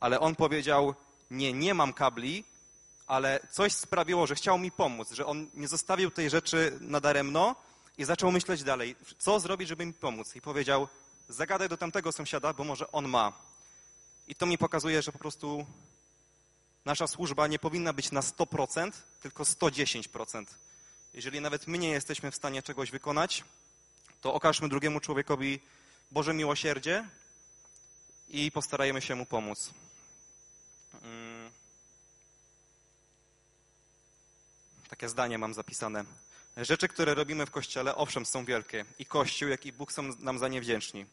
Ale 0.00 0.20
on 0.20 0.36
powiedział, 0.36 0.94
nie, 1.30 1.52
nie 1.52 1.74
mam 1.74 1.92
kabli, 1.92 2.44
ale 3.08 3.40
coś 3.50 3.72
sprawiło, 3.72 4.26
że 4.26 4.34
chciał 4.34 4.58
mi 4.58 4.70
pomóc, 4.70 5.12
że 5.12 5.26
on 5.26 5.46
nie 5.54 5.68
zostawił 5.68 6.10
tej 6.10 6.30
rzeczy 6.30 6.78
nadaremno 6.80 7.56
i 7.98 8.04
zaczął 8.04 8.32
myśleć 8.32 8.62
dalej, 8.62 8.96
co 9.18 9.40
zrobić, 9.40 9.68
żeby 9.68 9.86
mi 9.86 9.92
pomóc. 9.92 10.36
I 10.36 10.40
powiedział, 10.40 10.88
zagadaj 11.28 11.68
do 11.68 11.76
tamtego 11.76 12.12
sąsiada, 12.12 12.52
bo 12.52 12.64
może 12.64 12.92
on 12.92 13.08
ma. 13.08 13.32
I 14.28 14.34
to 14.34 14.46
mi 14.46 14.58
pokazuje, 14.58 15.02
że 15.02 15.12
po 15.12 15.18
prostu 15.18 15.66
nasza 16.84 17.06
służba 17.06 17.46
nie 17.46 17.58
powinna 17.58 17.92
być 17.92 18.12
na 18.12 18.20
100%, 18.20 18.92
tylko 19.20 19.42
110%. 19.42 20.44
Jeżeli 21.14 21.40
nawet 21.40 21.66
my 21.66 21.78
nie 21.78 21.90
jesteśmy 21.90 22.30
w 22.30 22.36
stanie 22.36 22.62
czegoś 22.62 22.90
wykonać, 22.90 23.44
to 24.20 24.34
okażmy 24.34 24.68
drugiemu 24.68 25.00
człowiekowi 25.00 25.60
Boże 26.10 26.34
miłosierdzie 26.34 27.08
i 28.28 28.52
postarajmy 28.52 29.00
się 29.00 29.14
mu 29.14 29.26
pomóc. 29.26 29.70
Takie 34.98 35.08
zdanie 35.08 35.38
mam 35.38 35.54
zapisane. 35.54 36.04
Rzeczy, 36.56 36.88
które 36.88 37.14
robimy 37.14 37.46
w 37.46 37.50
Kościele, 37.50 37.96
owszem, 37.96 38.26
są 38.26 38.44
wielkie. 38.44 38.84
I 38.98 39.06
Kościół, 39.06 39.48
jak 39.48 39.66
i 39.66 39.72
Bóg 39.72 39.92
są 39.92 40.02
nam 40.02 40.38
za 40.38 40.48
nie 40.48 40.60
wdzięczni 40.60 41.06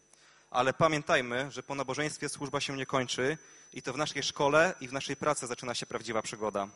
ale 0.55 0.73
pamiętajmy, 0.73 1.51
że 1.51 1.63
po 1.63 1.75
nabożeństwie 1.75 2.29
służba 2.29 2.61
się 2.61 2.77
nie 2.77 2.85
kończy 2.85 3.37
i 3.73 3.81
to 3.81 3.93
w 3.93 3.97
naszej 3.97 4.23
szkole 4.23 4.73
i 4.81 4.87
w 4.87 4.93
naszej 4.93 5.15
pracy 5.15 5.47
zaczyna 5.47 5.75
się 5.75 5.85
prawdziwa 5.85 6.21
przygoda. 6.21 6.67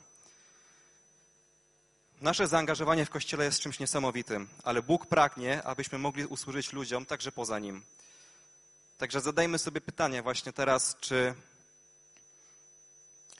Nasze 2.21 2.47
zaangażowanie 2.47 3.05
w 3.05 3.09
Kościele 3.09 3.45
jest 3.45 3.59
czymś 3.59 3.79
niesamowitym, 3.79 4.49
ale 4.63 4.81
Bóg 4.81 5.05
pragnie, 5.05 5.63
abyśmy 5.63 5.97
mogli 5.97 6.25
usłużyć 6.25 6.73
ludziom 6.73 7.05
także 7.05 7.31
poza 7.31 7.59
Nim. 7.59 7.83
Także 8.97 9.21
zadajmy 9.21 9.59
sobie 9.59 9.81
pytanie 9.81 10.21
właśnie 10.21 10.53
teraz, 10.53 10.97
czy 10.99 11.33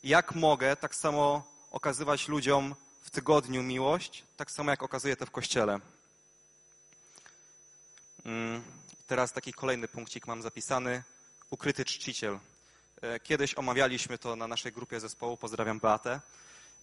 jak 0.04 0.36
mogę 0.36 0.76
tak 0.76 0.96
samo 0.96 1.44
okazywać 1.72 2.28
ludziom 2.28 2.76
w 3.02 3.10
tygodniu 3.10 3.64
miłość, 3.64 4.24
tak 4.38 4.52
samo 4.52 4.72
jak 4.72 4.84
okazuję 4.84 5.16
to 5.16 5.26
w 5.26 5.32
Kościele. 5.32 5.80
Mm. 8.26 8.62
Teraz 9.08 9.34
taki 9.34 9.54
kolejny 9.54 9.88
punkcik 9.88 10.28
mam 10.28 10.42
zapisany. 10.42 11.04
Ukryty 11.50 11.86
czciciel. 11.86 12.40
E, 13.02 13.20
kiedyś 13.20 13.56
omawialiśmy 13.56 14.18
to 14.18 14.36
na 14.36 14.48
naszej 14.48 14.72
grupie 14.72 15.00
zespołu. 15.00 15.38
Pozdrawiam 15.38 15.80
Beatę. 15.80 16.22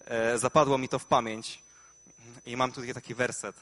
E, 0.05 0.39
zapadło 0.39 0.79
mi 0.79 0.89
to 0.89 0.99
w 0.99 1.05
pamięć 1.05 1.63
i 2.47 2.57
mam 2.57 2.73
tutaj 2.73 2.95
taki 2.95 3.15
werset. 3.15 3.57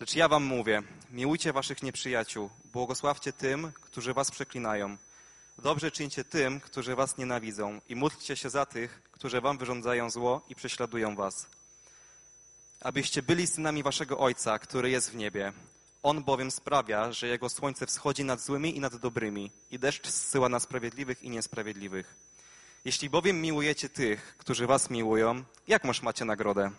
Lecz 0.00 0.14
ja 0.14 0.28
wam 0.28 0.44
mówię, 0.44 0.82
miłujcie 1.10 1.52
waszych 1.52 1.82
nieprzyjaciół, 1.82 2.50
błogosławcie 2.64 3.32
tym, 3.32 3.72
którzy 3.80 4.14
was 4.14 4.30
przeklinają. 4.30 4.96
Dobrze 5.58 5.90
czyńcie 5.90 6.24
tym, 6.24 6.60
którzy 6.60 6.96
was 6.96 7.18
nienawidzą 7.18 7.80
i 7.88 7.96
módlcie 7.96 8.36
się 8.36 8.50
za 8.50 8.66
tych, 8.66 9.02
którzy 9.12 9.40
wam 9.40 9.58
wyrządzają 9.58 10.10
zło 10.10 10.42
i 10.48 10.54
prześladują 10.54 11.16
was. 11.16 11.46
Abyście 12.84 13.22
byli 13.22 13.46
synami 13.46 13.82
waszego 13.82 14.18
Ojca, 14.18 14.58
który 14.58 14.90
jest 14.90 15.10
w 15.10 15.14
niebie. 15.14 15.52
On 16.02 16.24
bowiem 16.24 16.50
sprawia, 16.50 17.12
że 17.12 17.26
jego 17.26 17.48
słońce 17.48 17.86
wschodzi 17.86 18.24
nad 18.24 18.40
złymi 18.40 18.76
i 18.76 18.80
nad 18.80 18.96
dobrymi 18.96 19.50
i 19.70 19.78
deszcz 19.78 20.08
zsyła 20.08 20.48
na 20.48 20.60
sprawiedliwych 20.60 21.22
i 21.22 21.30
niesprawiedliwych. 21.30 22.14
Jeśli 22.84 23.10
bowiem 23.10 23.42
miłujecie 23.42 23.88
tych, 23.88 24.36
którzy 24.38 24.66
was 24.66 24.90
miłują, 24.90 25.44
jak 25.68 25.84
masz 25.84 26.02
macie 26.02 26.24
nagrodę? 26.24 26.70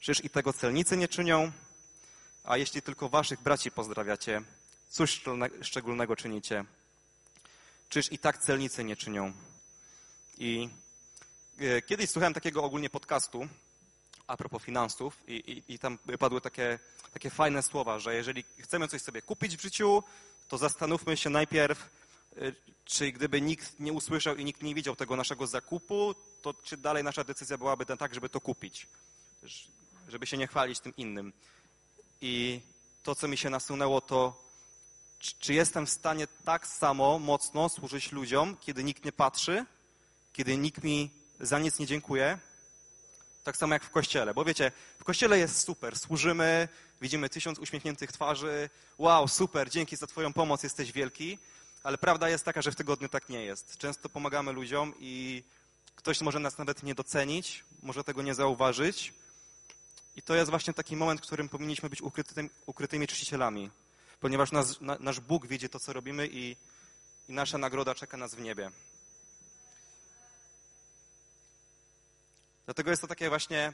Czyż 0.00 0.24
i 0.24 0.30
tego 0.30 0.52
celnicy 0.52 0.96
nie 0.96 1.08
czynią? 1.08 1.52
A 2.44 2.56
jeśli 2.56 2.82
tylko 2.82 3.08
waszych 3.08 3.42
braci 3.42 3.70
pozdrawiacie, 3.70 4.42
cóż 4.88 5.22
szczególnego 5.62 6.16
czynicie? 6.16 6.64
Czyż 7.88 8.12
i 8.12 8.18
tak 8.18 8.38
celnicy 8.38 8.84
nie 8.84 8.96
czynią? 8.96 9.32
I 10.38 10.68
e, 11.58 11.82
kiedyś 11.82 12.10
słuchałem 12.10 12.34
takiego 12.34 12.64
ogólnie 12.64 12.90
podcastu 12.90 13.48
a 14.28 14.36
propos 14.36 14.62
finansów 14.62 15.16
i, 15.28 15.32
i, 15.32 15.74
i 15.74 15.78
tam 15.78 15.98
padły 16.18 16.40
takie, 16.40 16.78
takie 17.12 17.30
fajne 17.30 17.62
słowa, 17.62 17.98
że 17.98 18.14
jeżeli 18.14 18.44
chcemy 18.58 18.88
coś 18.88 19.02
sobie 19.02 19.22
kupić 19.22 19.56
w 19.56 19.62
życiu, 19.62 20.02
to 20.48 20.58
zastanówmy 20.58 21.16
się 21.16 21.30
najpierw, 21.30 21.90
e, 22.36 22.52
czy 22.84 23.12
gdyby 23.12 23.40
nikt 23.40 23.80
nie 23.80 23.92
usłyszał 23.92 24.36
i 24.36 24.44
nikt 24.44 24.62
nie 24.62 24.74
widział 24.74 24.96
tego 24.96 25.16
naszego 25.16 25.46
zakupu, 25.46 26.14
to 26.42 26.54
czy 26.54 26.76
dalej 26.76 27.04
nasza 27.04 27.24
decyzja 27.24 27.58
byłaby 27.58 27.86
tak, 27.86 28.14
żeby 28.14 28.28
to 28.28 28.40
kupić, 28.40 28.86
żeby 30.08 30.26
się 30.26 30.36
nie 30.36 30.46
chwalić 30.46 30.80
tym 30.80 30.96
innym. 30.96 31.32
I 32.20 32.60
to, 33.02 33.14
co 33.14 33.28
mi 33.28 33.36
się 33.36 33.50
nasunęło, 33.50 34.00
to 34.00 34.48
czy 35.18 35.54
jestem 35.54 35.86
w 35.86 35.90
stanie 35.90 36.26
tak 36.44 36.66
samo 36.66 37.18
mocno 37.18 37.68
służyć 37.68 38.12
ludziom, 38.12 38.56
kiedy 38.60 38.84
nikt 38.84 39.04
nie 39.04 39.12
patrzy, 39.12 39.66
kiedy 40.32 40.56
nikt 40.56 40.84
mi 40.84 41.10
za 41.40 41.58
nic 41.58 41.78
nie 41.78 41.86
dziękuje, 41.86 42.38
tak 43.48 43.56
samo 43.56 43.74
jak 43.74 43.84
w 43.84 43.90
kościele. 43.90 44.34
Bo 44.34 44.44
wiecie, 44.44 44.72
w 44.98 45.04
kościele 45.04 45.38
jest 45.38 45.60
super, 45.60 45.98
służymy, 45.98 46.68
widzimy 47.00 47.28
tysiąc 47.28 47.58
uśmiechniętych 47.58 48.12
twarzy, 48.12 48.70
wow, 48.98 49.28
super, 49.28 49.70
dzięki 49.70 49.96
za 49.96 50.06
Twoją 50.06 50.32
pomoc, 50.32 50.62
jesteś 50.62 50.92
wielki, 50.92 51.38
ale 51.82 51.98
prawda 51.98 52.28
jest 52.28 52.44
taka, 52.44 52.62
że 52.62 52.72
w 52.72 52.76
tygodniu 52.76 53.08
tak 53.08 53.28
nie 53.28 53.44
jest. 53.44 53.76
Często 53.78 54.08
pomagamy 54.08 54.52
ludziom 54.52 54.94
i 55.00 55.42
ktoś 55.96 56.20
może 56.20 56.38
nas 56.38 56.58
nawet 56.58 56.82
nie 56.82 56.94
docenić, 56.94 57.64
może 57.82 58.04
tego 58.04 58.22
nie 58.22 58.34
zauważyć. 58.34 59.12
I 60.16 60.22
to 60.22 60.34
jest 60.34 60.50
właśnie 60.50 60.74
taki 60.74 60.96
moment, 60.96 61.20
w 61.20 61.24
którym 61.24 61.48
powinniśmy 61.48 61.88
być 61.88 62.02
ukrytymi, 62.02 62.50
ukrytymi 62.66 63.06
czcicielami, 63.06 63.70
ponieważ 64.20 64.52
nas, 64.52 64.80
na, 64.80 64.96
nasz 65.00 65.20
Bóg 65.20 65.46
widzi 65.46 65.68
to, 65.68 65.80
co 65.80 65.92
robimy 65.92 66.28
i, 66.32 66.56
i 67.28 67.32
nasza 67.32 67.58
nagroda 67.58 67.94
czeka 67.94 68.16
nas 68.16 68.34
w 68.34 68.40
niebie. 68.40 68.70
Dlatego 72.68 72.90
jest 72.90 73.02
to 73.02 73.08
takie 73.08 73.28
właśnie 73.28 73.72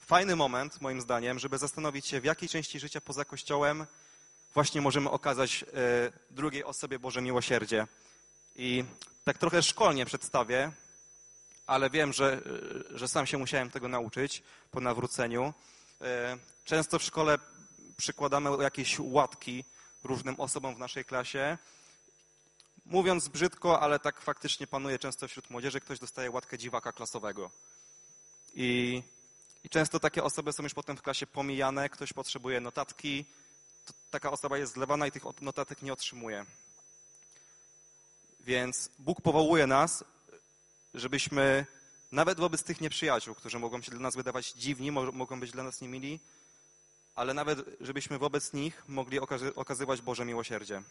fajny 0.00 0.36
moment, 0.36 0.80
moim 0.80 1.00
zdaniem, 1.00 1.38
żeby 1.38 1.58
zastanowić 1.58 2.06
się, 2.06 2.20
w 2.20 2.24
jakiej 2.24 2.48
części 2.48 2.80
życia 2.80 3.00
poza 3.00 3.24
Kościołem 3.24 3.86
właśnie 4.54 4.80
możemy 4.80 5.10
okazać 5.10 5.62
e, 5.62 5.66
drugiej 6.30 6.64
osobie 6.64 6.98
Boże 6.98 7.22
miłosierdzie. 7.22 7.86
I 8.56 8.84
tak 9.24 9.38
trochę 9.38 9.62
szkolnie 9.62 10.06
przedstawię, 10.06 10.72
ale 11.66 11.90
wiem, 11.90 12.12
że, 12.12 12.40
e, 12.94 12.98
że 12.98 13.08
sam 13.08 13.26
się 13.26 13.38
musiałem 13.38 13.70
tego 13.70 13.88
nauczyć 13.88 14.42
po 14.70 14.80
nawróceniu. 14.80 15.54
E, 16.00 16.38
Często 16.64 16.98
w 16.98 17.02
szkole 17.02 17.38
przykładamy 17.96 18.50
jakieś 18.62 18.96
łatki 18.98 19.64
różnym 20.04 20.40
osobom 20.40 20.74
w 20.74 20.78
naszej 20.78 21.04
klasie. 21.04 21.58
Mówiąc 22.86 23.28
brzydko, 23.28 23.80
ale 23.80 23.98
tak 23.98 24.20
faktycznie 24.20 24.66
panuje 24.66 24.98
często 24.98 25.28
wśród 25.28 25.50
młodzieży, 25.50 25.80
ktoś 25.80 25.98
dostaje 25.98 26.30
łatkę 26.30 26.58
dziwaka 26.58 26.92
klasowego. 26.92 27.50
I, 28.54 29.02
I 29.64 29.68
często 29.68 30.00
takie 30.00 30.24
osoby 30.24 30.52
są 30.52 30.62
już 30.62 30.74
potem 30.74 30.96
w 30.96 31.02
klasie 31.02 31.26
pomijane, 31.26 31.88
ktoś 31.88 32.12
potrzebuje 32.12 32.60
notatki, 32.60 33.24
taka 34.10 34.30
osoba 34.30 34.58
jest 34.58 34.72
zlewana 34.72 35.06
i 35.06 35.10
tych 35.12 35.22
notatek 35.40 35.82
nie 35.82 35.92
otrzymuje. 35.92 36.46
Więc 38.40 38.90
Bóg 38.98 39.20
powołuje 39.20 39.66
nas, 39.66 40.04
żebyśmy 40.94 41.66
nawet 42.12 42.38
wobec 42.38 42.62
tych 42.62 42.80
nieprzyjaciół, 42.80 43.34
którzy 43.34 43.58
mogą 43.58 43.82
się 43.82 43.90
dla 43.90 44.00
nas 44.00 44.16
wydawać 44.16 44.52
dziwni, 44.52 44.92
mo- 44.92 45.12
mogą 45.12 45.40
być 45.40 45.50
dla 45.50 45.62
nas 45.62 45.80
niemili, 45.80 46.20
ale 47.14 47.34
nawet 47.34 47.58
żebyśmy 47.80 48.18
wobec 48.18 48.52
nich 48.52 48.82
mogli 48.88 49.20
okazy- 49.20 49.54
okazywać 49.54 50.00
Boże 50.00 50.24
miłosierdzie. 50.24 50.82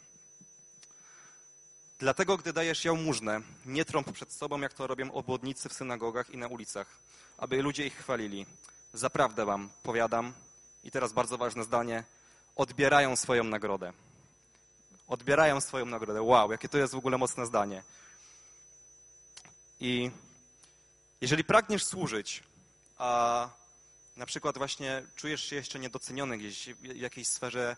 Dlatego, 2.00 2.38
gdy 2.38 2.54
dajesz 2.54 2.86
jałmużnę, 2.86 3.42
nie 3.66 3.86
trąb 3.86 4.12
przed 4.12 4.34
sobą, 4.34 4.62
jak 4.62 4.74
to 4.74 4.88
robią 4.88 5.12
obłodnicy 5.12 5.70
w 5.70 5.74
synagogach 5.74 6.30
i 6.30 6.38
na 6.38 6.48
ulicach, 6.48 6.88
aby 7.40 7.62
ludzie 7.62 7.86
ich 7.86 7.96
chwalili. 7.96 8.46
Zaprawdę 8.94 9.46
wam 9.46 9.70
powiadam, 9.84 10.34
i 10.84 10.92
teraz 10.92 11.14
bardzo 11.14 11.38
ważne 11.38 11.64
zdanie, 11.64 12.04
odbierają 12.56 13.16
swoją 13.16 13.44
nagrodę. 13.44 13.94
Odbierają 15.08 15.62
swoją 15.62 15.86
nagrodę. 15.86 16.22
Wow, 16.22 16.52
jakie 16.52 16.70
to 16.70 16.78
jest 16.78 16.94
w 16.94 16.98
ogóle 16.98 17.18
mocne 17.18 17.46
zdanie. 17.46 17.84
I 19.80 20.12
jeżeli 21.22 21.44
pragniesz 21.44 21.86
służyć, 21.86 22.44
a 22.98 23.50
na 24.16 24.26
przykład 24.26 24.58
właśnie 24.58 25.04
czujesz 25.16 25.44
się 25.44 25.56
jeszcze 25.56 25.80
niedoceniony 25.80 26.38
gdzieś 26.38 26.70
w 26.70 26.96
jakiejś 26.96 27.28
sferze 27.28 27.76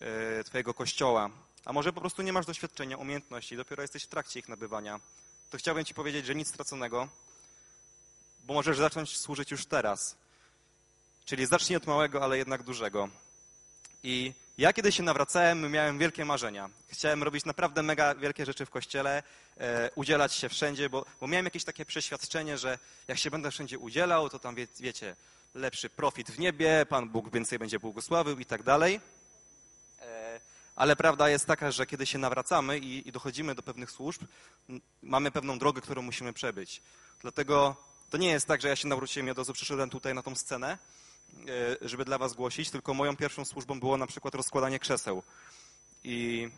e, 0.00 0.44
twojego 0.44 0.74
kościoła, 0.74 1.30
a 1.64 1.72
może 1.72 1.92
po 1.92 2.00
prostu 2.00 2.22
nie 2.22 2.32
masz 2.32 2.46
doświadczenia, 2.46 2.96
umiejętności, 2.96 3.56
dopiero 3.56 3.82
jesteś 3.82 4.04
w 4.04 4.08
trakcie 4.08 4.40
ich 4.40 4.48
nabywania, 4.48 5.00
to 5.50 5.58
chciałbym 5.58 5.84
ci 5.84 5.94
powiedzieć, 5.94 6.26
że 6.26 6.34
nic 6.34 6.48
straconego, 6.48 7.08
bo 8.48 8.54
możesz 8.54 8.78
zacząć 8.78 9.18
służyć 9.18 9.50
już 9.50 9.66
teraz. 9.66 10.16
Czyli 11.24 11.46
zacznij 11.46 11.76
od 11.76 11.86
małego, 11.86 12.24
ale 12.24 12.38
jednak 12.38 12.62
dużego. 12.62 13.08
I 14.02 14.32
ja 14.58 14.72
kiedy 14.72 14.92
się 14.92 15.02
nawracałem, 15.02 15.70
miałem 15.70 15.98
wielkie 15.98 16.24
marzenia. 16.24 16.70
Chciałem 16.88 17.22
robić 17.22 17.44
naprawdę 17.44 17.82
mega 17.82 18.14
wielkie 18.14 18.46
rzeczy 18.46 18.66
w 18.66 18.70
kościele, 18.70 19.22
e, 19.56 19.90
udzielać 19.94 20.34
się 20.34 20.48
wszędzie, 20.48 20.90
bo, 20.90 21.04
bo 21.20 21.26
miałem 21.26 21.44
jakieś 21.44 21.64
takie 21.64 21.84
przeświadczenie, 21.84 22.58
że 22.58 22.78
jak 23.08 23.18
się 23.18 23.30
będę 23.30 23.50
wszędzie 23.50 23.78
udzielał, 23.78 24.30
to 24.30 24.38
tam 24.38 24.54
wie, 24.54 24.66
wiecie, 24.80 25.16
lepszy 25.54 25.90
profit 25.90 26.30
w 26.30 26.38
niebie, 26.38 26.86
Pan 26.88 27.08
Bóg 27.08 27.30
więcej 27.30 27.58
będzie 27.58 27.78
błogosławił 27.78 28.38
i 28.38 28.44
tak 28.44 28.62
dalej. 28.62 29.00
E, 30.02 30.40
Ale 30.76 30.96
prawda 30.96 31.28
jest 31.28 31.46
taka, 31.46 31.70
że 31.70 31.86
kiedy 31.86 32.06
się 32.06 32.18
nawracamy 32.18 32.78
i, 32.78 33.08
i 33.08 33.12
dochodzimy 33.12 33.54
do 33.54 33.62
pewnych 33.62 33.90
służb, 33.90 34.22
mamy 35.02 35.30
pewną 35.30 35.58
drogę, 35.58 35.80
którą 35.80 36.02
musimy 36.02 36.32
przebyć. 36.32 36.82
Dlatego 37.22 37.88
to 38.10 38.16
nie 38.16 38.28
jest 38.28 38.46
tak, 38.46 38.62
że 38.62 38.68
ja 38.68 38.76
się 38.76 38.88
nawróciłem 38.88 39.28
i 39.28 39.30
od 39.30 39.38
razu 39.38 39.52
przyszedłem 39.52 39.90
tutaj 39.90 40.14
na 40.14 40.22
tą 40.22 40.34
scenę, 40.34 40.78
e, 41.82 41.88
żeby 41.88 42.04
dla 42.04 42.18
was 42.18 42.34
głosić, 42.34 42.70
tylko 42.70 42.94
moją 42.94 43.16
pierwszą 43.16 43.44
służbą 43.44 43.80
było 43.80 43.96
na 43.96 44.06
przykład 44.06 44.34
rozkładanie 44.34 44.78
krzeseł. 44.78 45.22
I 46.04 46.48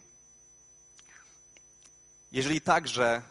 jeżeli 2.33 2.61
także 2.61 3.23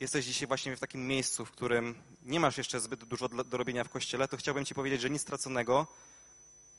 jesteś 0.00 0.24
dzisiaj 0.24 0.48
właśnie 0.48 0.76
w 0.76 0.80
takim 0.80 1.06
miejscu, 1.06 1.44
w 1.44 1.50
którym 1.50 1.94
nie 2.22 2.40
masz 2.40 2.58
jeszcze 2.58 2.80
zbyt 2.80 3.04
dużo 3.04 3.28
do 3.28 3.56
robienia 3.56 3.84
w 3.84 3.88
kościele, 3.88 4.28
to 4.28 4.36
chciałbym 4.36 4.64
ci 4.64 4.74
powiedzieć, 4.74 5.00
że 5.00 5.10
nic 5.10 5.22
straconego, 5.22 5.86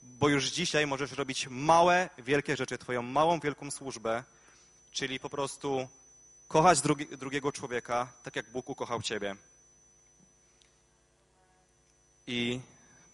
bo 0.01 0.29
już 0.29 0.45
dzisiaj 0.45 0.87
możesz 0.87 1.11
robić 1.11 1.47
małe, 1.49 2.09
wielkie 2.17 2.57
rzeczy, 2.57 2.77
twoją 2.77 3.01
małą, 3.01 3.39
wielką 3.39 3.71
służbę, 3.71 4.23
czyli 4.91 5.19
po 5.19 5.29
prostu 5.29 5.87
kochać 6.47 6.81
drugi, 6.81 7.05
drugiego 7.05 7.51
człowieka, 7.51 8.13
tak 8.23 8.35
jak 8.35 8.51
Bóg 8.51 8.69
ukochał 8.69 9.01
ciebie. 9.01 9.35
I 12.31 12.61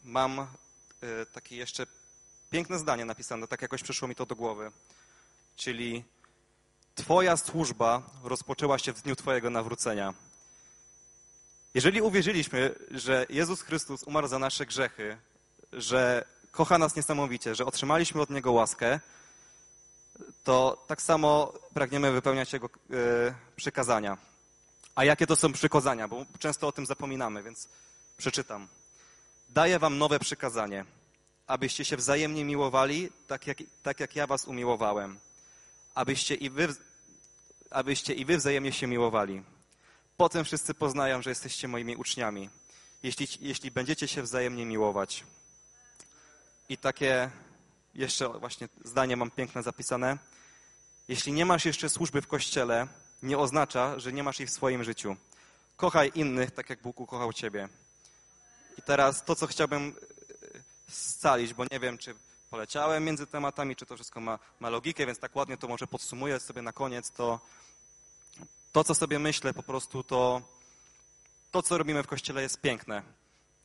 mam 0.05 0.39
e, 0.39 0.45
takie 1.33 1.55
jeszcze 1.55 1.87
piękne 2.51 2.79
zdanie 2.79 3.05
napisane, 3.05 3.47
tak 3.47 3.61
jakoś 3.61 3.83
przyszło 3.83 4.07
mi 4.07 4.15
to 4.15 4.25
do 4.25 4.35
głowy. 4.35 4.71
Czyli 5.55 6.03
Twoja 6.95 7.37
służba 7.37 8.01
rozpoczęła 8.23 8.79
się 8.79 8.93
w 8.93 9.01
dniu 9.01 9.15
Twojego 9.15 9.49
nawrócenia. 9.49 10.13
Jeżeli 11.73 12.01
uwierzyliśmy, 12.01 12.75
że 12.91 13.25
Jezus 13.29 13.61
Chrystus 13.61 14.03
umarł 14.03 14.27
za 14.27 14.39
nasze 14.39 14.65
grzechy, 14.65 15.17
że 15.73 16.25
kocha 16.51 16.77
nas 16.77 16.95
niesamowicie, 16.95 17.55
że 17.55 17.65
otrzymaliśmy 17.65 18.21
od 18.21 18.29
Niego 18.29 18.51
łaskę, 18.51 18.99
to 20.43 20.85
tak 20.87 21.01
samo 21.01 21.53
pragniemy 21.73 22.11
wypełniać 22.11 22.53
Jego 22.53 22.67
e, 22.67 22.69
przykazania. 23.55 24.17
A 24.95 25.03
jakie 25.05 25.27
to 25.27 25.35
są 25.35 25.53
przykazania? 25.53 26.07
Bo 26.07 26.25
często 26.39 26.67
o 26.67 26.71
tym 26.71 26.85
zapominamy, 26.85 27.43
więc 27.43 27.67
przeczytam. 28.17 28.67
Daję 29.55 29.79
wam 29.79 29.97
nowe 29.97 30.19
przykazanie, 30.19 30.85
abyście 31.47 31.85
się 31.85 31.97
wzajemnie 31.97 32.45
miłowali, 32.45 33.09
tak 33.27 33.47
jak, 33.47 33.57
tak 33.83 33.99
jak 33.99 34.15
ja 34.15 34.27
was 34.27 34.45
umiłowałem. 34.45 35.19
Abyście 35.93 36.35
i, 36.35 36.49
wy, 36.49 36.75
abyście 37.69 38.13
i 38.13 38.25
wy 38.25 38.37
wzajemnie 38.37 38.71
się 38.71 38.87
miłowali. 38.87 39.43
Potem 40.17 40.45
wszyscy 40.45 40.73
poznają, 40.73 41.21
że 41.21 41.29
jesteście 41.29 41.67
moimi 41.67 41.95
uczniami, 41.95 42.49
jeśli, 43.03 43.27
jeśli 43.39 43.71
będziecie 43.71 44.07
się 44.07 44.23
wzajemnie 44.23 44.65
miłować. 44.65 45.23
I 46.69 46.77
takie 46.77 47.29
jeszcze 47.93 48.29
właśnie 48.29 48.69
zdanie 48.83 49.17
mam 49.17 49.31
piękne 49.31 49.63
zapisane. 49.63 50.17
Jeśli 51.07 51.33
nie 51.33 51.45
masz 51.45 51.65
jeszcze 51.65 51.89
służby 51.89 52.21
w 52.21 52.27
kościele, 52.27 52.87
nie 53.23 53.37
oznacza, 53.37 53.99
że 53.99 54.13
nie 54.13 54.23
masz 54.23 54.39
ich 54.39 54.49
w 54.49 54.53
swoim 54.53 54.83
życiu. 54.83 55.15
Kochaj 55.77 56.11
innych 56.15 56.51
tak, 56.51 56.69
jak 56.69 56.81
Bóg 56.81 56.99
ukochał 56.99 57.33
ciebie. 57.33 57.69
I 58.77 58.81
teraz 58.81 59.23
to, 59.23 59.35
co 59.35 59.47
chciałbym 59.47 59.95
e, 60.55 60.93
scalić, 60.93 61.53
bo 61.53 61.63
nie 61.71 61.79
wiem, 61.79 61.97
czy 61.97 62.15
poleciałem 62.49 63.03
między 63.03 63.27
tematami, 63.27 63.75
czy 63.75 63.85
to 63.85 63.95
wszystko 63.95 64.19
ma, 64.19 64.39
ma 64.59 64.69
logikę, 64.69 65.05
więc 65.05 65.19
tak 65.19 65.35
ładnie 65.35 65.57
to 65.57 65.67
może 65.67 65.87
podsumuję 65.87 66.39
sobie 66.39 66.61
na 66.61 66.73
koniec, 66.73 67.11
to 67.11 67.39
to, 68.71 68.83
co 68.83 68.95
sobie 68.95 69.19
myślę 69.19 69.53
po 69.53 69.63
prostu, 69.63 70.03
to 70.03 70.41
to, 71.51 71.63
co 71.63 71.77
robimy 71.77 72.03
w 72.03 72.07
Kościele 72.07 72.41
jest 72.41 72.61
piękne. 72.61 73.01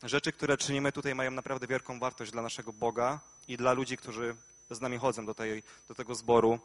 Rzeczy, 0.03 0.33
które 0.33 0.57
czynimy 0.57 0.93
tutaj 0.93 1.15
mają 1.15 1.31
naprawdę 1.31 1.67
wielką 1.67 1.99
wartość 1.99 2.33
dla 2.33 2.43
naszego 2.43 2.73
Boga 2.73 3.21
i 3.49 3.57
dla 3.57 3.73
ludzi, 3.73 3.97
którzy 3.97 4.37
z 4.71 4.81
nami 4.81 4.99
chodzą 4.99 5.27
do, 5.27 5.35
tej, 5.35 5.63
do 5.89 5.95
tego 5.95 6.15
zboru. 6.15 6.59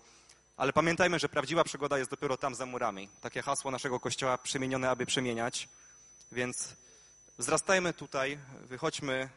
Ale 0.58 0.74
pamiętajmy, 0.74 1.20
że 1.20 1.30
prawdziwa 1.30 1.64
przygoda 1.64 1.98
jest 1.98 2.12
dopiero 2.12 2.38
tam 2.38 2.56
za 2.56 2.66
murami. 2.66 3.10
Takie 3.22 3.42
hasło 3.42 3.72
naszego 3.72 4.00
Kościoła 4.00 4.38
przemienione, 4.38 4.90
aby 4.90 5.06
przemieniać. 5.06 5.70
Więc 6.32 6.74
wzrastajmy 7.38 7.94
tutaj, 7.94 8.40
wychodźmy 8.62 9.30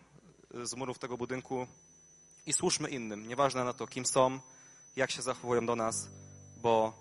z 0.65 0.75
murów 0.75 0.99
tego 0.99 1.17
budynku 1.17 1.67
i 2.47 2.53
służmy 2.53 2.89
innym. 2.89 3.29
Nieważne 3.29 3.65
na 3.65 3.73
to, 3.73 3.87
kim 3.87 4.07
są, 4.07 4.41
jak 4.97 5.11
się 5.11 5.23
zachowują 5.23 5.67
do 5.67 5.77
nas, 5.77 6.09
bo 6.57 6.93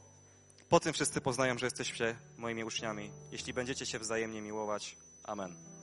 po 0.70 0.80
tym 0.80 0.94
wszyscy 0.94 1.22
poznają, 1.22 1.58
że 1.58 1.66
jesteście 1.66 2.16
moimi 2.38 2.64
uczniami, 2.64 3.12
jeśli 3.32 3.54
będziecie 3.54 3.86
się 3.86 4.00
wzajemnie 4.00 4.42
miłować. 4.42 4.98
Amen. 5.24 5.77